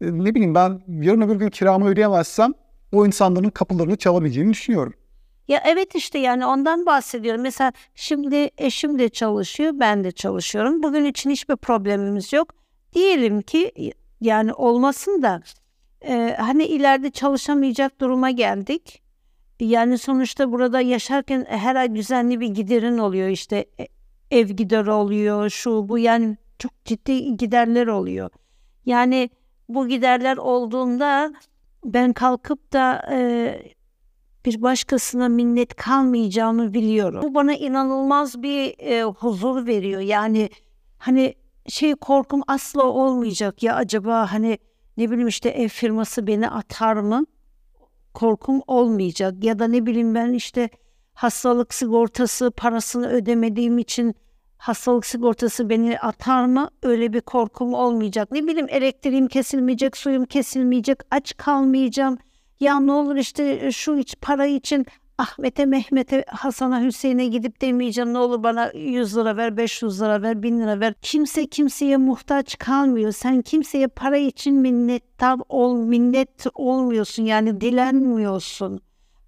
[0.00, 2.52] e, ne bileyim ben yarın öbür gün kiramı ödeyemezsem
[2.92, 4.94] o insanların kapılarını çalabileceğini düşünüyorum.
[5.48, 7.40] Ya evet işte yani ondan bahsediyorum.
[7.42, 10.82] Mesela şimdi eşim de çalışıyor, ben de çalışıyorum.
[10.82, 12.54] Bugün için hiçbir problemimiz yok.
[12.94, 13.72] Diyelim ki
[14.20, 15.42] yani olmasın da
[16.04, 19.02] e, hani ileride çalışamayacak duruma geldik.
[19.60, 23.86] Yani sonuçta burada yaşarken her ay düzenli bir giderin oluyor işte e,
[24.30, 28.30] ev gideri oluyor şu bu yani çok ciddi giderler oluyor.
[28.86, 29.30] Yani
[29.68, 31.32] bu giderler olduğunda
[31.84, 33.72] ben kalkıp da e,
[34.44, 37.22] bir başkasına minnet kalmayacağımı biliyorum.
[37.22, 40.00] Bu bana inanılmaz bir e, huzur veriyor.
[40.00, 40.50] Yani
[40.98, 41.34] hani
[41.68, 44.58] şey korkum asla olmayacak ya acaba hani
[44.96, 47.26] ne bileyim işte ev firması beni atar mı?
[48.14, 50.70] Korkum olmayacak ya da ne bileyim ben işte
[51.14, 54.14] hastalık sigortası parasını ödemediğim için
[54.56, 56.70] hastalık sigortası beni atar mı?
[56.82, 58.32] Öyle bir korkum olmayacak.
[58.32, 62.18] Ne bileyim elektriğim kesilmeyecek, suyum kesilmeyecek, aç kalmayacağım.
[62.62, 64.86] Ya ne olur işte şu iç para için
[65.18, 68.12] Ahmet'e, Mehmet'e, Hasan'a, Hüseyin'e gidip demeyeceğim.
[68.12, 70.94] Ne olur bana 100 lira ver, 500 lira ver, 1000 lira ver.
[71.02, 73.12] Kimse kimseye muhtaç kalmıyor.
[73.12, 77.22] Sen kimseye para için minnettar ol, minnet olmuyorsun.
[77.24, 78.80] Yani dilenmiyorsun.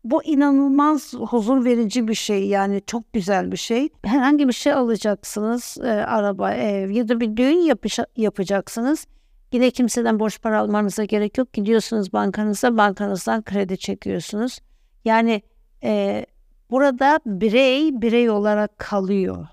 [0.05, 3.89] Bu inanılmaz huzur verici bir şey yani çok güzel bir şey.
[4.05, 9.07] Herhangi bir şey alacaksınız, e, araba, ev ya da bir düğün yapış- yapacaksınız.
[9.55, 11.53] Yine kimseden borç para almanıza gerek yok.
[11.53, 14.59] Gidiyorsunuz bankanıza, bankanızdan kredi çekiyorsunuz.
[15.05, 15.43] Yani
[15.83, 16.27] e,
[16.71, 19.47] burada birey birey olarak kalıyor.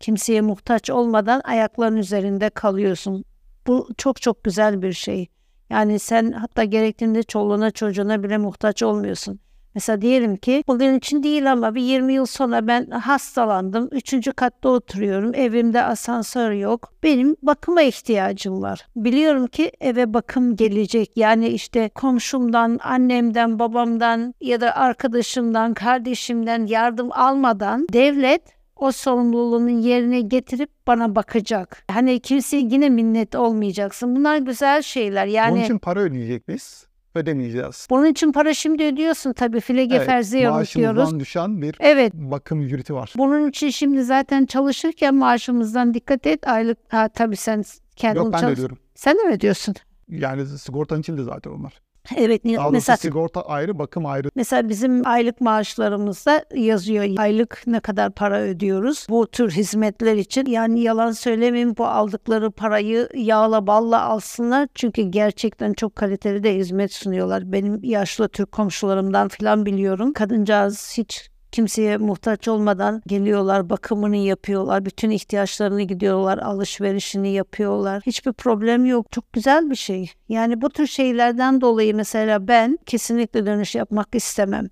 [0.00, 3.24] Kimseye muhtaç olmadan ayakların üzerinde kalıyorsun.
[3.66, 5.26] Bu çok çok güzel bir şey.
[5.70, 9.40] Yani sen hatta gerektiğinde çoluğuna çocuğuna bile muhtaç olmuyorsun.
[9.74, 13.88] Mesela diyelim ki bugün için değil ama bir 20 yıl sonra ben hastalandım.
[13.92, 15.34] Üçüncü katta oturuyorum.
[15.34, 16.92] Evimde asansör yok.
[17.02, 18.86] Benim bakıma ihtiyacım var.
[18.96, 21.16] Biliyorum ki eve bakım gelecek.
[21.16, 28.42] Yani işte komşumdan, annemden, babamdan ya da arkadaşımdan, kardeşimden yardım almadan devlet
[28.76, 31.84] o sorumluluğunu yerine getirip bana bakacak.
[31.90, 34.16] Hani kimseye yine minnet olmayacaksın.
[34.16, 35.26] Bunlar güzel şeyler.
[35.26, 36.87] Yani Bunun için para ödeyecek biz.
[37.18, 37.86] Ödemeyeceğiz.
[37.90, 39.60] bunun için para şimdi ödüyorsun tabii.
[39.60, 40.50] Filege Evet, ferziye
[41.20, 42.12] düşen bir Evet.
[42.14, 43.12] bakım ücreti var.
[43.16, 46.48] Bunun için şimdi zaten çalışırken maaşımızdan dikkat et.
[46.48, 47.64] Aylık ha, tabii sen
[47.96, 48.78] kendin Yok ben de çalış- ödüyorum.
[48.94, 49.74] Sen de mi ödüyorsun?
[50.08, 51.80] Yani sigortanın içinde zaten onlar.
[52.16, 52.44] Evet.
[52.44, 54.30] doğrusu mesela sigorta ayrı, bakım ayrı.
[54.34, 60.46] Mesela bizim aylık maaşlarımızda yazıyor aylık ne kadar para ödüyoruz bu tür hizmetler için.
[60.46, 64.68] Yani yalan söylemeyeyim bu aldıkları parayı yağla balla alsınlar.
[64.74, 67.52] Çünkü gerçekten çok kaliteli de hizmet sunuyorlar.
[67.52, 70.12] Benim yaşlı Türk komşularımdan falan biliyorum.
[70.12, 78.02] Kadıncağız hiç kimseye muhtaç olmadan geliyorlar, bakımını yapıyorlar, bütün ihtiyaçlarını gidiyorlar, alışverişini yapıyorlar.
[78.06, 79.12] Hiçbir problem yok.
[79.12, 80.12] Çok güzel bir şey.
[80.28, 84.66] Yani bu tür şeylerden dolayı mesela ben kesinlikle dönüş yapmak istemem.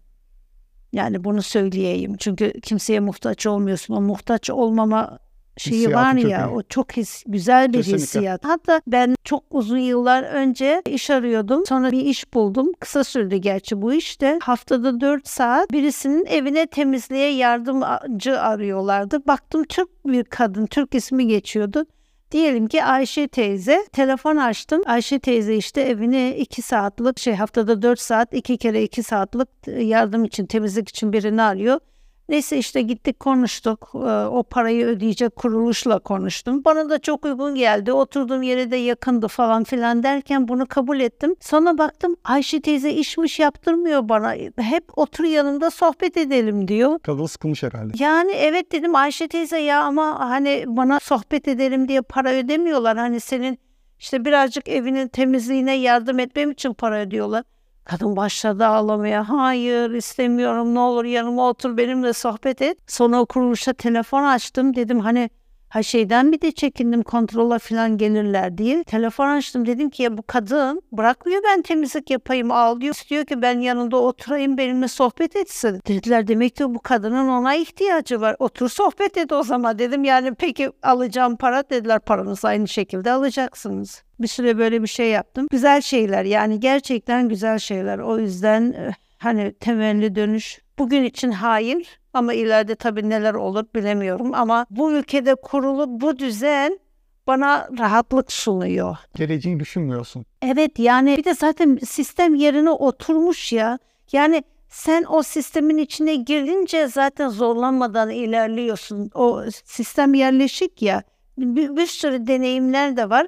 [0.93, 2.17] Yani bunu söyleyeyim.
[2.19, 3.95] Çünkü kimseye muhtaç olmuyorsun.
[3.95, 5.19] O muhtaç olmama
[5.57, 8.03] şeyi Hissiyatı var ya o çok his, güzel bir Kesinlikle.
[8.03, 8.45] hissiyat.
[8.45, 11.67] Hatta ben çok uzun yıllar önce iş arıyordum.
[11.67, 12.73] Sonra bir iş buldum.
[12.81, 14.39] Kısa sürdü gerçi bu işte.
[14.43, 19.27] Haftada 4 saat birisinin evine temizliğe yardımcı arıyorlardı.
[19.27, 20.67] Baktım Türk bir kadın.
[20.67, 21.87] Türk ismi geçiyordu.
[22.33, 24.83] Diyelim ki Ayşe teyze telefon açtım.
[24.87, 30.25] Ayşe teyze işte evine 2 saatlik şey haftada 4 saat 2 kere 2 saatlik yardım
[30.25, 31.81] için temizlik için birini arıyor.
[32.29, 33.91] Neyse işte gittik konuştuk.
[33.95, 36.65] Ee, O parayı ödeyecek kuruluşla konuştum.
[36.65, 37.93] Bana da çok uygun geldi.
[37.93, 41.35] Oturduğum yere de yakındı falan filan derken bunu kabul ettim.
[41.41, 44.33] Sonra baktım Ayşe teyze işmiş yaptırmıyor bana.
[44.59, 46.99] Hep otur yanımda sohbet edelim diyor.
[46.99, 47.93] Kadın sıkılmış herhalde.
[48.05, 52.97] Yani evet dedim Ayşe teyze ya ama hani bana sohbet edelim diye para ödemiyorlar.
[52.99, 53.59] Hani senin
[53.99, 57.45] işte birazcık evinin temizliğine yardım etmem için para ödüyorlar.
[57.87, 59.29] Kadın başladı ağlamaya.
[59.29, 62.79] Hayır istemiyorum ne olur yanıma otur benimle sohbet et.
[62.87, 64.77] Sonra o kuruluşa telefon açtım.
[64.77, 65.31] Dedim hani
[65.69, 68.85] ha şeyden bir de çekindim kontrola falan gelirler diye.
[68.85, 72.95] Telefon açtım dedim ki ya bu kadın bırakmıyor ben temizlik yapayım ağlıyor.
[72.95, 75.81] İstiyor ki ben yanında oturayım benimle sohbet etsin.
[75.87, 78.37] Dediler demek ki bu kadının ona ihtiyacı var.
[78.39, 80.05] Otur sohbet et o zaman dedim.
[80.05, 84.03] Yani peki alacağım para dediler paranızı aynı şekilde alacaksınız.
[84.21, 85.47] Bir süre böyle bir şey yaptım.
[85.51, 87.99] Güzel şeyler yani gerçekten güzel şeyler.
[87.99, 94.35] O yüzden eh, hani temelli dönüş bugün için hayır ama ileride tabii neler olur bilemiyorum
[94.35, 96.79] ama bu ülkede kurulu bu düzen
[97.27, 98.97] bana rahatlık sunuyor.
[99.15, 100.25] Geleceği düşünmüyorsun.
[100.43, 103.79] Evet yani bir de zaten sistem yerine oturmuş ya.
[104.13, 109.11] Yani sen o sistemin içine girince zaten zorlanmadan ilerliyorsun.
[109.15, 111.03] O sistem yerleşik ya.
[111.39, 113.27] Bir, bir sürü deneyimler de var.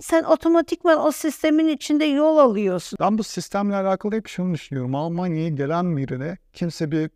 [0.00, 2.96] Sen otomatikman o sistemin içinde yol alıyorsun.
[3.00, 4.94] Ben bu sistemle alakalı hep şunu düşünüyorum.
[4.94, 7.10] Almanya'ya gelen birine kimse bir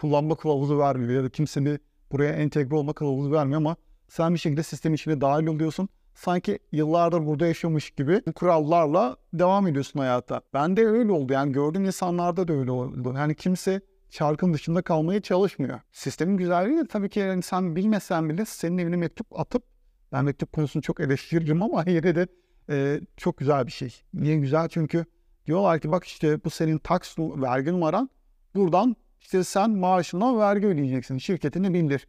[0.00, 1.80] kullanma kılavuzu vermiyor ya da kimse bir
[2.12, 3.76] buraya entegre olma kılavuzu vermiyor ama
[4.08, 5.88] sen bir şekilde sistem içine dahil oluyorsun.
[6.14, 10.40] Sanki yıllardır burada yaşamış gibi bu kurallarla devam ediyorsun hayata.
[10.54, 13.14] Ben de öyle oldu yani gördüğüm insanlarda da öyle oldu.
[13.16, 15.80] Yani kimse çarkın dışında kalmaya çalışmıyor.
[15.92, 19.62] Sistemin güzelliği de tabii ki yani sen bilmesen bile senin evine mektup atıp
[20.12, 22.26] ben mektup konusunu çok eleştiririm ama yine de
[22.70, 23.94] e, çok güzel bir şey.
[24.14, 24.68] Niye güzel?
[24.68, 25.04] Çünkü
[25.46, 28.10] diyorlar ki bak işte bu senin tax vergi numaran.
[28.54, 31.18] Buradan işte sen maaşına vergi ödeyeceksin.
[31.18, 32.08] Şirketini bildir.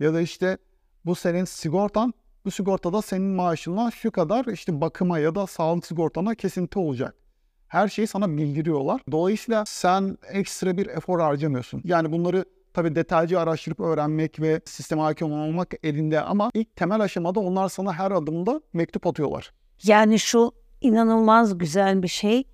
[0.00, 0.58] Ya da işte
[1.04, 2.14] bu senin sigortan.
[2.44, 7.14] Bu sigortada senin maaşına şu kadar işte bakıma ya da sağlık sigortana kesinti olacak.
[7.68, 9.00] Her şeyi sana bildiriyorlar.
[9.10, 11.80] Dolayısıyla sen ekstra bir efor harcamıyorsun.
[11.84, 12.44] Yani bunları
[12.74, 17.92] tabii detaycı araştırıp öğrenmek ve sisteme hakim olmak elinde ama ilk temel aşamada onlar sana
[17.92, 19.52] her adımda mektup atıyorlar.
[19.82, 22.44] Yani şu inanılmaz güzel bir şey.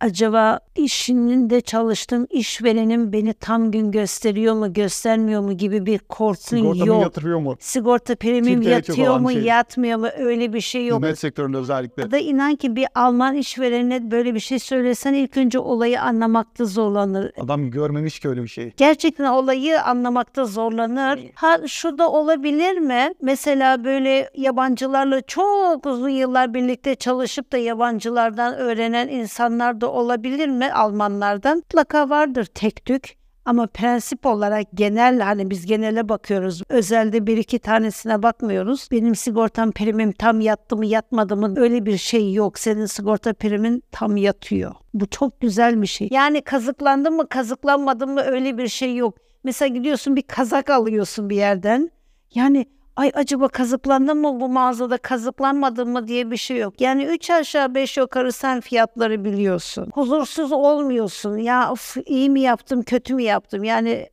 [0.00, 6.86] Acaba işinde çalıştığım işverenim beni tam gün gösteriyor mu göstermiyor mu gibi bir korkun Sigortamı
[6.88, 7.02] yok.
[7.02, 7.56] yatırıyor mu?
[7.60, 9.42] Sigorta primim yatıyor mu şey.
[9.42, 10.98] yatmıyor mu öyle bir şey yok.
[10.98, 12.10] Hizmet sektöründe özellikle.
[12.10, 17.32] Da inan ki bir Alman işverene böyle bir şey söylesen ilk önce olayı anlamakta zorlanır.
[17.40, 18.72] Adam görmemiş ki öyle bir şeyi.
[18.76, 21.20] Gerçekten olayı anlamakta zorlanır.
[21.34, 23.12] Ha şu da olabilir mi?
[23.22, 30.72] Mesela böyle yabancılarla çok uzun yıllar birlikte çalışıp da yabancılardan öğrenen insanlar da olabilir mi
[30.72, 31.56] Almanlardan?
[31.56, 33.16] Mutlaka vardır tek tük.
[33.44, 36.62] Ama prensip olarak genel hani biz genele bakıyoruz.
[36.68, 38.88] Özelde bir iki tanesine bakmıyoruz.
[38.90, 42.58] Benim sigortam primim tam yattı mı yatmadı mı öyle bir şey yok.
[42.58, 44.74] Senin sigorta primin tam yatıyor.
[44.94, 46.08] Bu çok güzel bir şey.
[46.10, 49.16] Yani kazıklandın mı kazıklanmadın mı öyle bir şey yok.
[49.44, 51.90] Mesela gidiyorsun bir kazak alıyorsun bir yerden.
[52.34, 52.66] Yani
[52.96, 56.80] ay acaba kazıklandın mı bu mağazada kazıklanmadın mı diye bir şey yok.
[56.80, 59.90] Yani üç aşağı beş yukarı sen fiyatları biliyorsun.
[59.94, 61.36] Huzursuz olmuyorsun.
[61.36, 64.08] Ya of, iyi mi yaptım kötü mü yaptım yani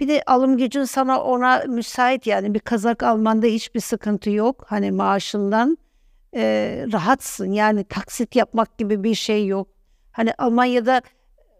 [0.00, 4.64] bir de alım gücün sana ona müsait yani bir kazak almanda hiçbir sıkıntı yok.
[4.68, 5.78] Hani maaşından
[6.36, 6.42] e,
[6.92, 9.68] rahatsın yani taksit yapmak gibi bir şey yok.
[10.12, 11.02] Hani Almanya'da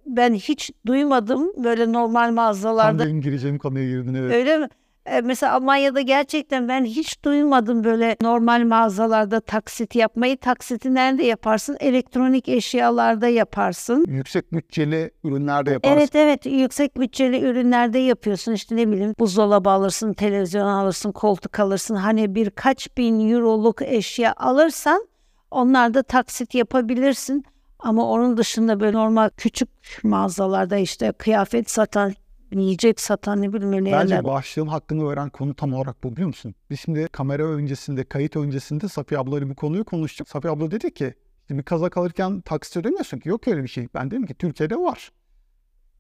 [0.07, 4.35] ben hiç duymadım böyle normal Tam mağazalarda benim gireceğim konuya girdin evet.
[4.35, 4.69] Öyle mi?
[5.07, 10.37] E, mesela Almanya'da gerçekten ben hiç duymadım böyle normal mağazalarda taksit yapmayı.
[10.37, 11.77] Taksiti nerede yaparsın?
[11.81, 14.05] Elektronik eşyalarda yaparsın.
[14.09, 15.97] Yüksek bütçeli ürünlerde yaparsın.
[15.97, 21.95] Evet evet yüksek bütçeli ürünlerde yapıyorsun işte ne bileyim buzdolabı alırsın, televizyon alırsın, koltuk alırsın.
[21.95, 25.07] Hani birkaç bin euroluk eşya alırsan
[25.51, 27.45] onlarda taksit yapabilirsin.
[27.79, 29.69] Ama onun dışında böyle normal küçük
[30.03, 32.13] mağazalarda işte kıyafet satan,
[32.53, 33.93] yiyecek satan ne öyle yerler.
[34.03, 36.55] Bence başlığın hakkını veren konu tam olarak bu biliyor musun?
[36.71, 40.29] Biz şimdi kamera öncesinde, kayıt öncesinde Safiye ablayla bu konuyu konuştuk.
[40.29, 41.15] Safiye abla dedi ki
[41.51, 43.29] bir kazak alırken taksit ödemiyorsun ki.
[43.29, 43.89] Yok öyle bir şey.
[43.95, 45.13] Ben dedim ki Türkiye'de var.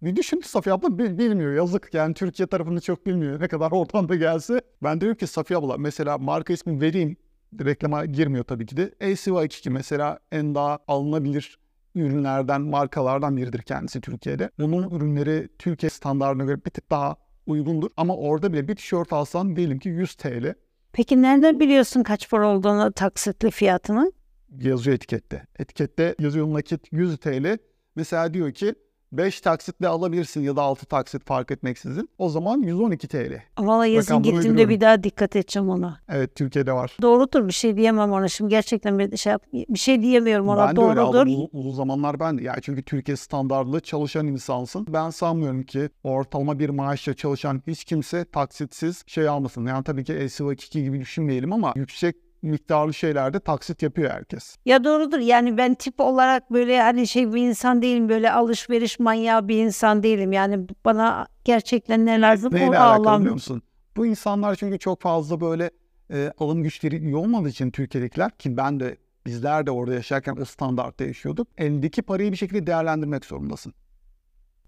[0.03, 4.09] Bir düşün Safiye abla bil- bilmiyor yazık yani Türkiye tarafını çok bilmiyor ne kadar oradan
[4.09, 4.61] da gelse.
[4.83, 7.17] Ben diyorum ki Safiye abla mesela marka ismi vereyim
[7.61, 8.95] reklama girmiyor tabii ki de.
[9.01, 11.59] ACY2 mesela en daha alınabilir
[11.95, 14.51] ürünlerden, markalardan biridir kendisi Türkiye'de.
[14.63, 17.91] Onun ürünleri Türkiye standartına göre bir tık daha uygundur.
[17.97, 20.55] Ama orada bile bir tişört alsan diyelim ki 100 TL
[20.93, 24.13] Peki nereden biliyorsun kaç para olduğunu taksitli fiyatının?
[24.61, 25.47] yazıyor etikette.
[25.59, 27.59] Etikette yazıyor nakit 100 TL.
[27.97, 28.75] Mesela diyor ki
[29.17, 32.09] 5 taksitle alabilirsin ya da 6 taksit fark etmeksizin.
[32.19, 33.43] O zaman 112 TL.
[33.59, 36.01] Valla yazın Rakamları gittiğimde bir daha dikkat edeceğim ona.
[36.09, 36.97] Evet Türkiye'de var.
[37.03, 40.77] Doğrudur bir şey diyemem ona şimdi gerçekten bir şey yap- bir şey diyemiyorum ona ben
[40.77, 41.19] de öyle doğrudur.
[41.19, 41.29] aldım.
[41.29, 42.43] Uzun, uzun zamanlar ben de.
[42.43, 44.87] Yani çünkü Türkiye standartlı çalışan insansın.
[44.89, 49.67] Ben sanmıyorum ki ortalama bir maaşla çalışan hiç kimse taksitsiz şey almasın.
[49.67, 54.57] Yani tabii ki LCV2 gibi düşünmeyelim ama yüksek miktarlı şeylerde taksit yapıyor herkes.
[54.65, 59.49] Ya doğrudur yani ben tip olarak böyle hani şey bir insan değilim böyle alışveriş manyağı
[59.49, 60.33] bir insan değilim.
[60.33, 63.63] Yani bana gerçekten ne lazım Neyle o alakalı biliyor musun?
[63.97, 65.71] Bu insanlar çünkü çok fazla böyle
[66.13, 70.45] e, alım güçleri iyi olmadığı için Türkiye'dekiler ki ben de bizler de orada yaşarken o
[70.45, 71.49] standartta yaşıyorduk.
[71.59, 73.75] Elindeki parayı bir şekilde değerlendirmek zorundasın.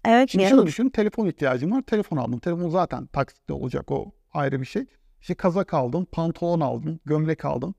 [0.05, 2.39] Evet Şimdi şöyle düşün, telefon ihtiyacın var, telefon aldın.
[2.39, 4.85] Telefon zaten taksitle olacak, o ayrı bir şey.
[5.27, 7.75] İşte kazak aldın, pantolon aldın, gömlek aldın.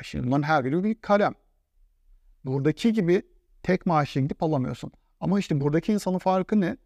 [0.00, 1.34] E şimdi bunların her biri bir kalem.
[2.44, 3.22] Buradaki gibi
[3.62, 4.92] tek maaşla gidip alamıyorsun.
[5.20, 6.76] Ama işte buradaki insanın farkı ne?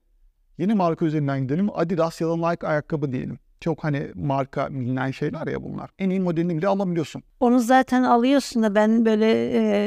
[0.58, 1.68] Yeni marka üzerinden gidelim.
[1.74, 3.38] Adidas ya da Nike ayakkabı diyelim.
[3.60, 5.90] Çok hani marka bilinen şeyler ya bunlar.
[5.98, 7.22] En iyi modelini bile alabiliyorsun.
[7.40, 9.30] onu zaten alıyorsun da ben böyle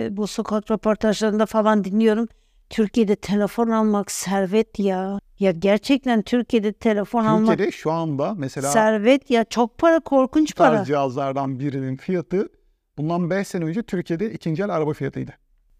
[0.05, 2.27] e, bu sokak röportajlarında falan dinliyorum.
[2.69, 5.19] Türkiye'de telefon almak servet ya.
[5.39, 10.55] Ya gerçekten Türkiye'de telefon almak Türkiye'de şu anda mesela servet ya çok para korkunç bu
[10.55, 10.85] tarz para.
[10.85, 12.49] cihazlardan birinin fiyatı
[12.97, 15.31] bundan 5 sene önce Türkiye'de ikinci el araba fiyatıydı.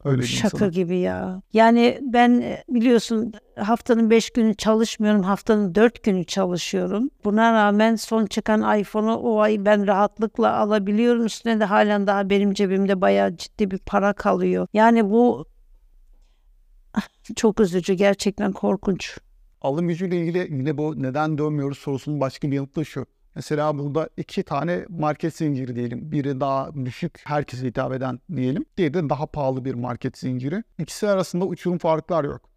[0.03, 0.69] Öyle Şaka sana.
[0.69, 1.41] gibi ya.
[1.53, 5.23] Yani ben e, biliyorsun haftanın beş günü çalışmıyorum.
[5.23, 7.09] Haftanın dört günü çalışıyorum.
[7.23, 11.25] Buna rağmen son çıkan iPhone'u o ay ben rahatlıkla alabiliyorum.
[11.25, 14.67] Üstüne de halen daha benim cebimde bayağı ciddi bir para kalıyor.
[14.73, 15.45] Yani bu
[17.35, 17.93] çok üzücü.
[17.93, 19.17] Gerçekten korkunç.
[19.61, 23.05] Alım gücüyle ilgili yine bu neden dönmüyoruz sorusunun başka bir yanıtı şu.
[23.35, 26.11] Mesela burada iki tane market zinciri diyelim.
[26.11, 28.65] Biri daha düşük, herkese hitap eden diyelim.
[28.77, 30.63] Diğeri de daha pahalı bir market zinciri.
[30.79, 32.49] İkisi arasında uçurum farklar yok.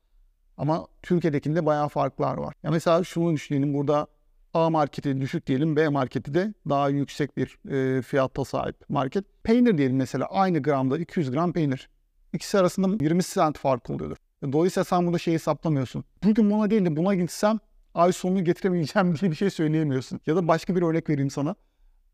[0.57, 2.55] Ama Türkiye'dekinde bayağı farklar var.
[2.62, 4.07] Ya mesela şunu düşünelim burada
[4.55, 9.24] A marketi düşük diyelim, B marketi de daha yüksek bir e, fiyatta sahip market.
[9.42, 11.88] Peynir diyelim mesela aynı gramda 200 gram peynir.
[12.33, 14.16] İkisi arasında 20 cent fark oluyordur.
[14.42, 16.05] Dolayısıyla sen burada şeyi hesaplamıyorsun.
[16.24, 17.59] Bugün buna değil de buna gitsem
[17.94, 20.20] ay sonunu getiremeyeceğim diye bir şey söyleyemiyorsun.
[20.26, 21.55] Ya da başka bir örnek vereyim sana.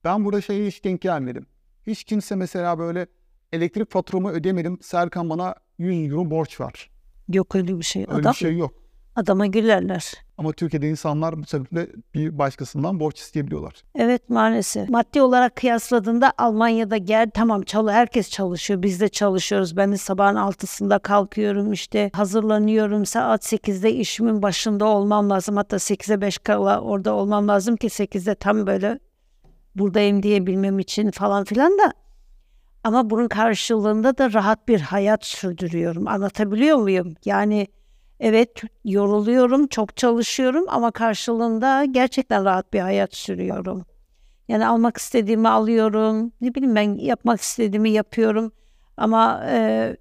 [0.04, 1.46] Ben burada şeye hiç denk gelmedim.
[1.86, 3.06] Hiç kimse mesela böyle
[3.52, 4.78] elektrik faturamı ödemedim.
[4.82, 6.90] Serkan bana 100 euro borç var.
[7.28, 8.02] Yok öyle bir şey.
[8.02, 8.74] Öyle Adam, bir şey yok.
[9.16, 10.12] Adama gülerler.
[10.38, 13.74] Ama Türkiye'de insanlar bu sebeple bir başkasından borç isteyebiliyorlar.
[13.94, 14.88] Evet maalesef.
[14.88, 18.82] Maddi olarak kıyasladığında Almanya'da gel tamam çalı herkes çalışıyor.
[18.82, 19.76] Biz de çalışıyoruz.
[19.76, 23.06] Ben de sabahın altısında kalkıyorum işte hazırlanıyorum.
[23.06, 25.56] Saat 8'de işimin başında olmam lazım.
[25.56, 28.98] Hatta 8'e 5 kala orada olmam lazım ki 8'de tam böyle
[29.74, 31.92] buradayım diyebilmem için falan filan da.
[32.84, 36.08] Ama bunun karşılığında da rahat bir hayat sürdürüyorum.
[36.08, 37.14] Anlatabiliyor muyum?
[37.24, 37.66] Yani
[38.20, 43.84] evet yoruluyorum, çok çalışıyorum ama karşılığında gerçekten rahat bir hayat sürüyorum.
[44.48, 46.32] Yani almak istediğimi alıyorum.
[46.40, 48.52] Ne bileyim ben yapmak istediğimi yapıyorum.
[48.96, 49.96] Ama e,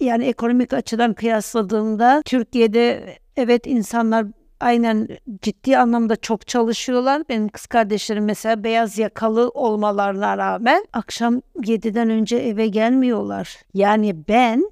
[0.00, 4.26] yani ekonomik açıdan kıyasladığımda Türkiye'de evet insanlar
[4.60, 5.08] aynen
[5.42, 7.22] ciddi anlamda çok çalışıyorlar.
[7.28, 13.56] Benim kız kardeşlerim mesela beyaz yakalı olmalarına rağmen akşam 7'den önce eve gelmiyorlar.
[13.74, 14.70] Yani ben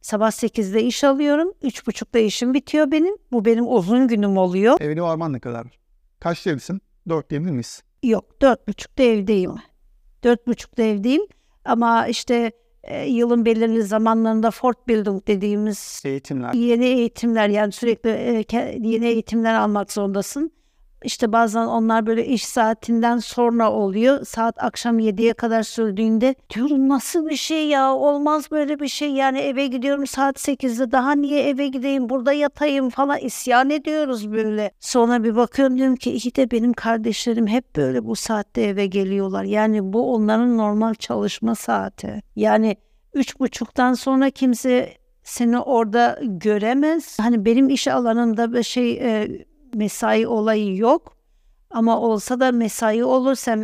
[0.00, 1.52] sabah 8'de iş alıyorum.
[1.62, 3.16] 3.30'da işim bitiyor benim.
[3.32, 4.80] Bu benim uzun günüm oluyor.
[4.80, 5.66] Evine varman ne kadar?
[6.20, 6.80] Kaç evlisin?
[7.08, 7.82] Dört diyebilir miyiz?
[8.02, 9.54] Yok dört buçukta evdeyim.
[10.24, 11.22] Dört buçukta evdeyim.
[11.64, 16.54] Ama işte e, yılın belirli zamanlarında Fortbildung dediğimiz Eğitimler.
[16.54, 18.44] yeni eğitimler yani sürekli e,
[18.80, 20.52] yeni eğitimler almak zorundasın.
[21.04, 24.24] İşte bazen onlar böyle iş saatinden sonra oluyor.
[24.24, 29.12] Saat akşam 7'ye kadar sürdüğünde diyorum nasıl bir şey ya olmaz böyle bir şey.
[29.12, 34.70] Yani eve gidiyorum saat 8'de daha niye eve gideyim burada yatayım falan isyan ediyoruz böyle.
[34.80, 39.44] Sonra bir bakıyorum diyorum ki iyi de benim kardeşlerim hep böyle bu saatte eve geliyorlar.
[39.44, 42.22] Yani bu onların normal çalışma saati.
[42.36, 42.76] Yani
[43.14, 47.18] üç buçuktan sonra kimse seni orada göremez.
[47.20, 49.28] Hani benim iş alanında bir şey e,
[49.74, 51.16] mesai olayı yok.
[51.70, 53.56] Ama olsa da mesai olursa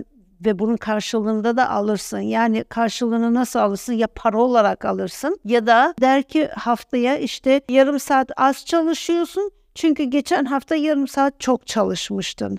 [0.44, 2.18] ve bunun karşılığında da alırsın.
[2.18, 3.92] Yani karşılığını nasıl alırsın?
[3.92, 9.50] Ya para olarak alırsın ya da der ki haftaya işte yarım saat az çalışıyorsun.
[9.74, 12.58] Çünkü geçen hafta yarım saat çok çalışmıştın.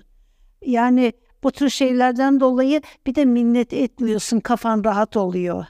[0.66, 4.40] Yani bu tür şeylerden dolayı bir de minnet etmiyorsun.
[4.40, 5.66] Kafan rahat oluyor.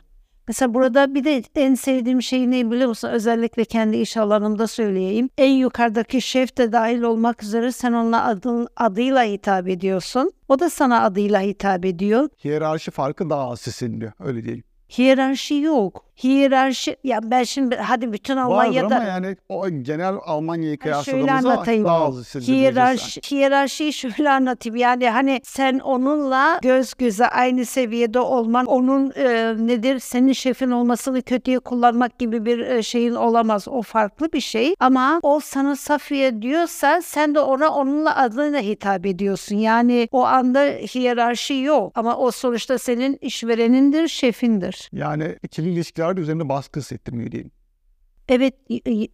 [0.49, 3.09] Mesela burada bir de en sevdiğim şey ne biliyor musun?
[3.09, 5.31] Özellikle kendi iş alanımda söyleyeyim.
[5.39, 10.33] En yukarıdaki şef de dahil olmak üzere sen onunla adın, adıyla hitap ediyorsun.
[10.49, 12.29] O da sana adıyla hitap ediyor.
[12.45, 14.13] Hiyerarşi farkı daha az hissediliyor.
[14.21, 14.65] Öyle diyelim.
[14.99, 16.08] Hiyerarşi yok.
[16.25, 21.33] Hiyerarşi ya ben şimdi hadi bütün Vardır Almanya'da ama yani o genel Almanya'yı şöyle kıyasladığımızda
[21.33, 21.85] anlatayım.
[21.85, 22.35] daha az.
[22.35, 24.77] Hiyerarşi, hiyerarşiyi şöyle anlatayım.
[24.77, 31.23] Yani hani sen onunla göz göze aynı seviyede olman, onun e, nedir senin şefin olmasını
[31.23, 33.69] kötüye kullanmak gibi bir e, şeyin olamaz.
[33.69, 34.75] O farklı bir şey.
[34.81, 39.57] Ama o sana Safiye diyorsa sen de ona onunla adıyla hitap ediyorsun.
[39.57, 41.93] Yani o anda hiyerarşi yok.
[41.95, 44.89] Ama o sonuçta senin işverenindir, şefindir.
[44.93, 47.51] Yani ikili ilişkiler üzerinde baskı hissettirmiyor diyelim.
[48.29, 48.55] Evet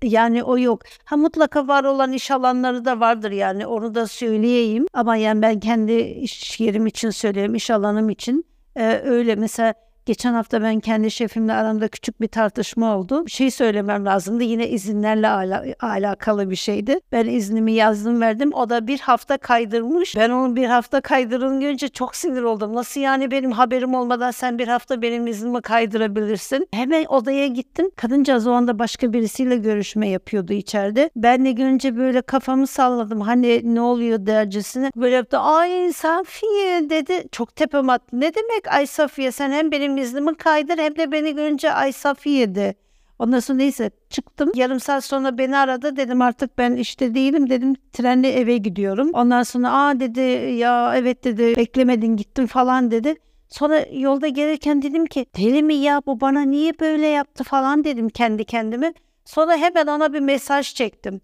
[0.02, 0.82] yani o yok.
[1.04, 4.86] Ha mutlaka var olan iş alanları da vardır yani onu da söyleyeyim.
[4.92, 8.46] Ama yani ben kendi iş yerim için söyleyeyim, iş alanım için.
[8.76, 9.74] Ee, öyle mesela
[10.06, 13.26] geçen hafta ben kendi şefimle aramda küçük bir tartışma oldu.
[13.26, 14.42] Bir şey söylemem lazımdı.
[14.44, 17.00] Yine izinlerle ala- alakalı bir şeydi.
[17.12, 18.50] Ben iznimi yazdım verdim.
[18.54, 20.16] O da bir hafta kaydırmış.
[20.16, 22.74] Ben onun bir hafta kaydırın görünce çok sinir oldum.
[22.74, 26.68] Nasıl yani benim haberim olmadan sen bir hafta benim iznimi kaydırabilirsin?
[26.72, 27.90] Hemen odaya gittim.
[27.96, 31.10] Kadıncağız o anda başka birisiyle görüşme yapıyordu içeride.
[31.16, 33.20] Ben de görünce böyle kafamı salladım.
[33.20, 34.90] Hani ne oluyor dercesine.
[34.96, 35.38] Böyle yaptı.
[35.38, 37.24] Ay Safiye dedi.
[37.32, 38.04] Çok tepem attı.
[38.12, 42.54] Ne demek ay Safiye sen hem benim iznimi kaydır hem de beni görünce ay Safiye
[42.54, 42.74] de.
[43.18, 44.52] Ondan sonra neyse çıktım.
[44.54, 45.96] Yarım saat sonra beni aradı.
[45.96, 47.50] Dedim artık ben işte değilim.
[47.50, 49.10] Dedim trenle eve gidiyorum.
[49.12, 50.20] Ondan sonra aa dedi
[50.54, 53.14] ya evet dedi beklemedin gittim falan dedi.
[53.48, 58.08] Sonra yolda gelirken dedim ki deli mi ya bu bana niye böyle yaptı falan dedim
[58.08, 58.94] kendi kendime.
[59.24, 61.20] Sonra hemen ona bir mesaj çektim.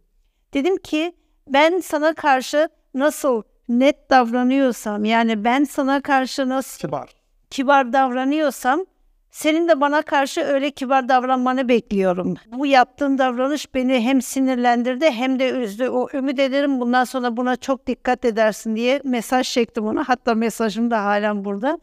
[0.55, 1.13] Dedim ki
[1.49, 7.20] ben sana karşı nasıl net davranıyorsam yani ben sana karşı nasıl Kibar.
[7.51, 8.85] Kibar davranıyorsam
[9.31, 12.35] senin de bana karşı öyle kibar davranmanı bekliyorum.
[12.47, 15.89] Bu yaptığın davranış beni hem sinirlendirdi hem de üzdü.
[15.89, 20.09] O ümit ederim bundan sonra buna çok dikkat edersin diye mesaj çektim ona.
[20.09, 21.79] Hatta mesajım da halen burada.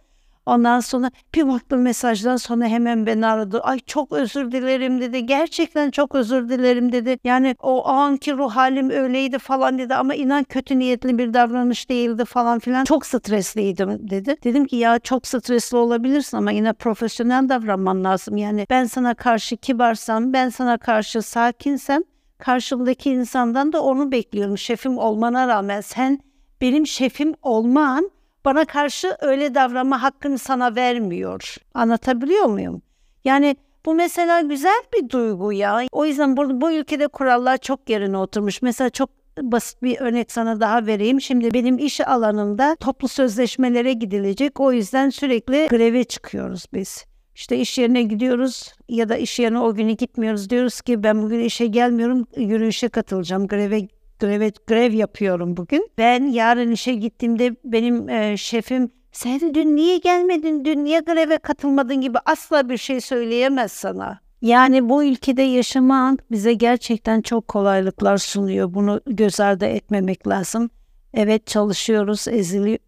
[0.47, 3.59] Ondan sonra bir baktım mesajdan sonra hemen beni aradı.
[3.59, 5.25] Ay çok özür dilerim dedi.
[5.25, 7.19] Gerçekten çok özür dilerim dedi.
[7.23, 12.25] Yani o anki ruh halim öyleydi falan dedi ama inan kötü niyetli bir davranış değildi
[12.25, 12.83] falan filan.
[12.83, 14.35] Çok stresliydim dedi.
[14.43, 18.37] Dedim ki ya çok stresli olabilirsin ama yine profesyonel davranman lazım.
[18.37, 22.01] Yani ben sana karşı kibarsam, ben sana karşı sakinsem
[22.37, 24.57] karşımdaki insandan da onu bekliyorum.
[24.57, 26.19] Şefim olmana rağmen sen
[26.61, 28.11] benim şefim olman
[28.45, 31.55] bana karşı öyle davranma hakkını sana vermiyor.
[31.73, 32.81] Anlatabiliyor muyum?
[33.25, 35.81] Yani Bu mesela güzel bir duygu ya.
[35.91, 38.61] O yüzden bu, bu ülkede kurallar çok yerine oturmuş.
[38.61, 39.09] Mesela çok
[39.41, 41.21] basit bir örnek sana daha vereyim.
[41.21, 44.59] Şimdi benim iş alanımda toplu sözleşmelere gidilecek.
[44.59, 47.05] O yüzden sürekli greve çıkıyoruz biz.
[47.35, 50.49] İşte iş yerine gidiyoruz ya da iş yerine o günü gitmiyoruz.
[50.49, 53.87] Diyoruz ki ben bugün işe gelmiyorum, yürüyüşe katılacağım, greve
[54.19, 55.89] greve grev yapıyorum bugün.
[55.97, 62.01] Ben yarın işe gittiğimde benim e, şefim sen dün niye gelmedin, dün niye greve katılmadın
[62.01, 64.19] gibi asla bir şey söyleyemez sana.
[64.41, 68.73] Yani bu ülkede yaşamak bize gerçekten çok kolaylıklar sunuyor.
[68.73, 70.69] Bunu göz ardı etmemek lazım.
[71.13, 72.79] Evet çalışıyoruz, ezili,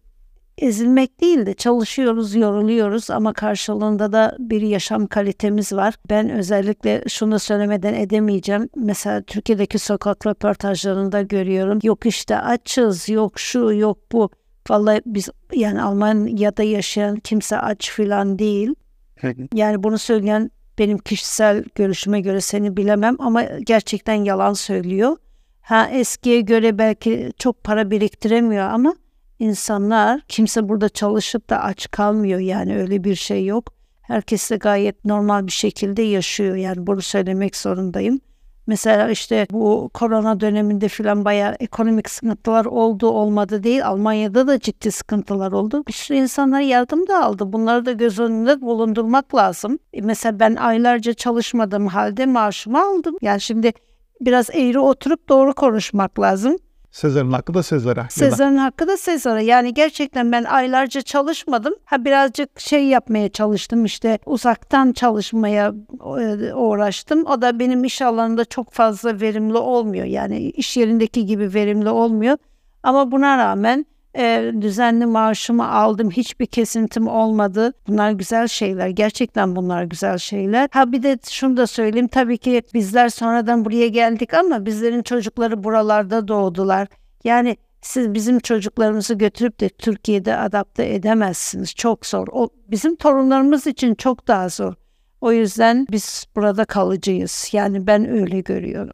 [0.60, 5.94] ezilmek değil de çalışıyoruz, yoruluyoruz ama karşılığında da bir yaşam kalitemiz var.
[6.10, 8.68] Ben özellikle şunu söylemeden edemeyeceğim.
[8.76, 11.78] Mesela Türkiye'deki sokak röportajlarında görüyorum.
[11.82, 14.30] Yok işte açız, yok şu, yok bu.
[14.70, 18.74] Vallahi biz yani Almanya'da yaşayan kimse aç filan değil.
[19.54, 25.16] Yani bunu söyleyen benim kişisel görüşüme göre seni bilemem ama gerçekten yalan söylüyor.
[25.60, 28.94] Ha eskiye göre belki çok para biriktiremiyor ama
[29.40, 33.72] insanlar kimse burada çalışıp da aç kalmıyor yani öyle bir şey yok.
[34.02, 38.20] Herkes de gayet normal bir şekilde yaşıyor yani bunu söylemek zorundayım.
[38.66, 43.86] Mesela işte bu korona döneminde filan bayağı ekonomik sıkıntılar oldu olmadı değil.
[43.86, 45.84] Almanya'da da ciddi sıkıntılar oldu.
[45.88, 47.52] Bir sürü insanlar yardım da aldı.
[47.52, 49.78] Bunları da göz önünde bulundurmak lazım.
[49.92, 53.16] E mesela ben aylarca çalışmadığım halde maaşımı aldım.
[53.22, 53.72] Yani şimdi
[54.20, 56.56] biraz eğri oturup doğru konuşmak lazım.
[56.90, 58.06] Sezar'ın hakkı da Sezar'a.
[58.10, 59.40] Sezar'ın hakkı da Sezar'a.
[59.40, 61.74] Yani gerçekten ben aylarca çalışmadım.
[61.84, 65.74] Ha birazcık şey yapmaya çalıştım işte uzaktan çalışmaya
[66.20, 67.26] e, uğraştım.
[67.26, 70.04] O da benim iş alanında çok fazla verimli olmuyor.
[70.04, 72.36] Yani iş yerindeki gibi verimli olmuyor.
[72.82, 73.86] Ama buna rağmen
[74.16, 76.10] e, düzenli maaşımı aldım.
[76.10, 77.72] Hiçbir kesintim olmadı.
[77.88, 78.88] Bunlar güzel şeyler.
[78.88, 80.68] Gerçekten bunlar güzel şeyler.
[80.72, 82.08] Ha bir de şunu da söyleyeyim.
[82.08, 86.88] Tabii ki bizler sonradan buraya geldik ama bizlerin çocukları buralarda doğdular.
[87.24, 91.74] Yani siz bizim çocuklarımızı götürüp de Türkiye'de adapte edemezsiniz.
[91.74, 92.28] Çok zor.
[92.32, 94.74] O bizim torunlarımız için çok daha zor.
[95.20, 97.48] O yüzden biz burada kalıcıyız.
[97.52, 98.92] Yani ben öyle görüyorum.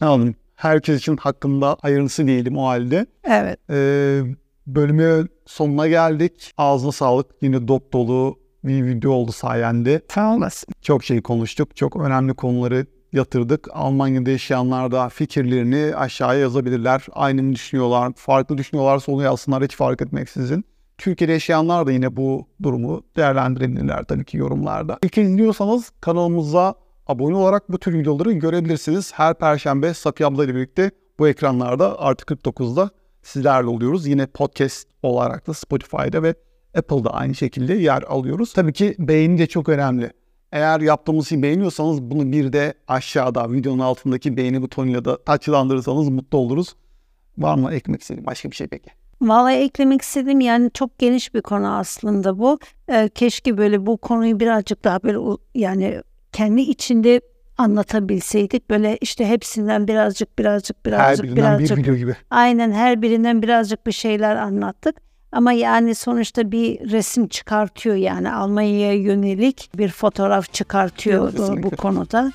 [0.00, 3.06] Anladım herkes için hakkında hayırlısı diyelim o halde.
[3.24, 3.58] Evet.
[3.70, 4.22] Ee,
[4.66, 6.52] bölümü sonuna geldik.
[6.58, 7.26] Ağzına sağlık.
[7.40, 10.00] Yine dop dolu bir video oldu sayende.
[10.08, 10.74] Sağ olasın.
[10.82, 11.76] Çok şey konuştuk.
[11.76, 13.68] Çok önemli konuları yatırdık.
[13.72, 17.06] Almanya'da yaşayanlar da fikirlerini aşağıya yazabilirler.
[17.12, 20.64] Aynı düşünüyorlar, farklı düşünüyorlarsa onu yazsınlar hiç fark etmeksizin.
[20.98, 24.98] Türkiye'de yaşayanlar da yine bu durumu değerlendirebilirler tabii ki yorumlarda.
[25.02, 26.74] İlk izliyorsanız kanalımıza
[27.06, 29.12] abone olarak bu tür videoları görebilirsiniz.
[29.12, 32.90] Her perşembe Safiye abla ile birlikte bu ekranlarda artı 49'da
[33.22, 34.06] sizlerle oluyoruz.
[34.06, 36.34] Yine podcast olarak da Spotify'da ve
[36.78, 38.52] Apple'da aynı şekilde yer alıyoruz.
[38.52, 40.10] Tabii ki beğeni de çok önemli.
[40.52, 46.38] Eğer yaptığımız şeyi beğeniyorsanız bunu bir de aşağıda videonun altındaki beğeni butonuyla da taçlandırırsanız mutlu
[46.38, 46.76] oluruz.
[47.38, 48.90] Var mı eklemek istediğin başka bir şey peki?
[49.20, 52.58] Vallahi eklemek istedim yani çok geniş bir konu aslında bu.
[52.88, 55.18] Ee, keşke böyle bu konuyu birazcık daha böyle
[55.54, 56.02] yani
[56.36, 57.20] kendi içinde
[57.58, 62.16] anlatabilseydik böyle işte hepsinden birazcık birazcık birazcık her birinden birazcık bir video gibi.
[62.30, 64.96] aynen her birinden birazcık bir şeyler anlattık.
[65.32, 71.62] Ama yani sonuçta bir resim çıkartıyor yani Almanya'ya yönelik bir fotoğraf çıkartıyor Kesinlikle.
[71.62, 72.32] bu konuda.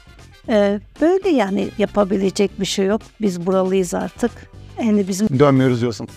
[0.49, 3.01] Ee, böyle yani yapabilecek bir şey yok.
[3.21, 4.31] Biz buralıyız artık.
[4.79, 6.07] Yani bizim Dönmüyoruz diyorsun.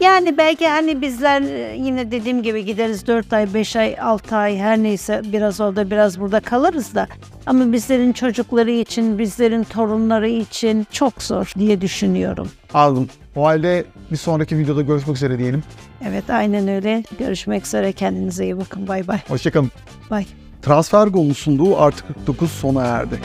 [0.00, 4.58] Yani belki hani bizler e, yine dediğim gibi gideriz 4 ay, 5 ay, 6 ay
[4.58, 7.08] her neyse biraz orada biraz burada kalırız da.
[7.46, 12.48] Ama bizlerin çocukları için, bizlerin torunları için çok zor diye düşünüyorum.
[12.74, 13.08] Aldım.
[13.36, 15.62] O halde bir sonraki videoda görüşmek üzere diyelim.
[16.08, 17.02] Evet aynen öyle.
[17.18, 17.92] Görüşmek üzere.
[17.92, 18.88] Kendinize iyi bakın.
[18.88, 19.18] Bay bay.
[19.28, 19.70] Hoşçakalın.
[20.10, 20.26] Bay.
[20.62, 23.20] Transfer sunduğu artı 49 sona erdi.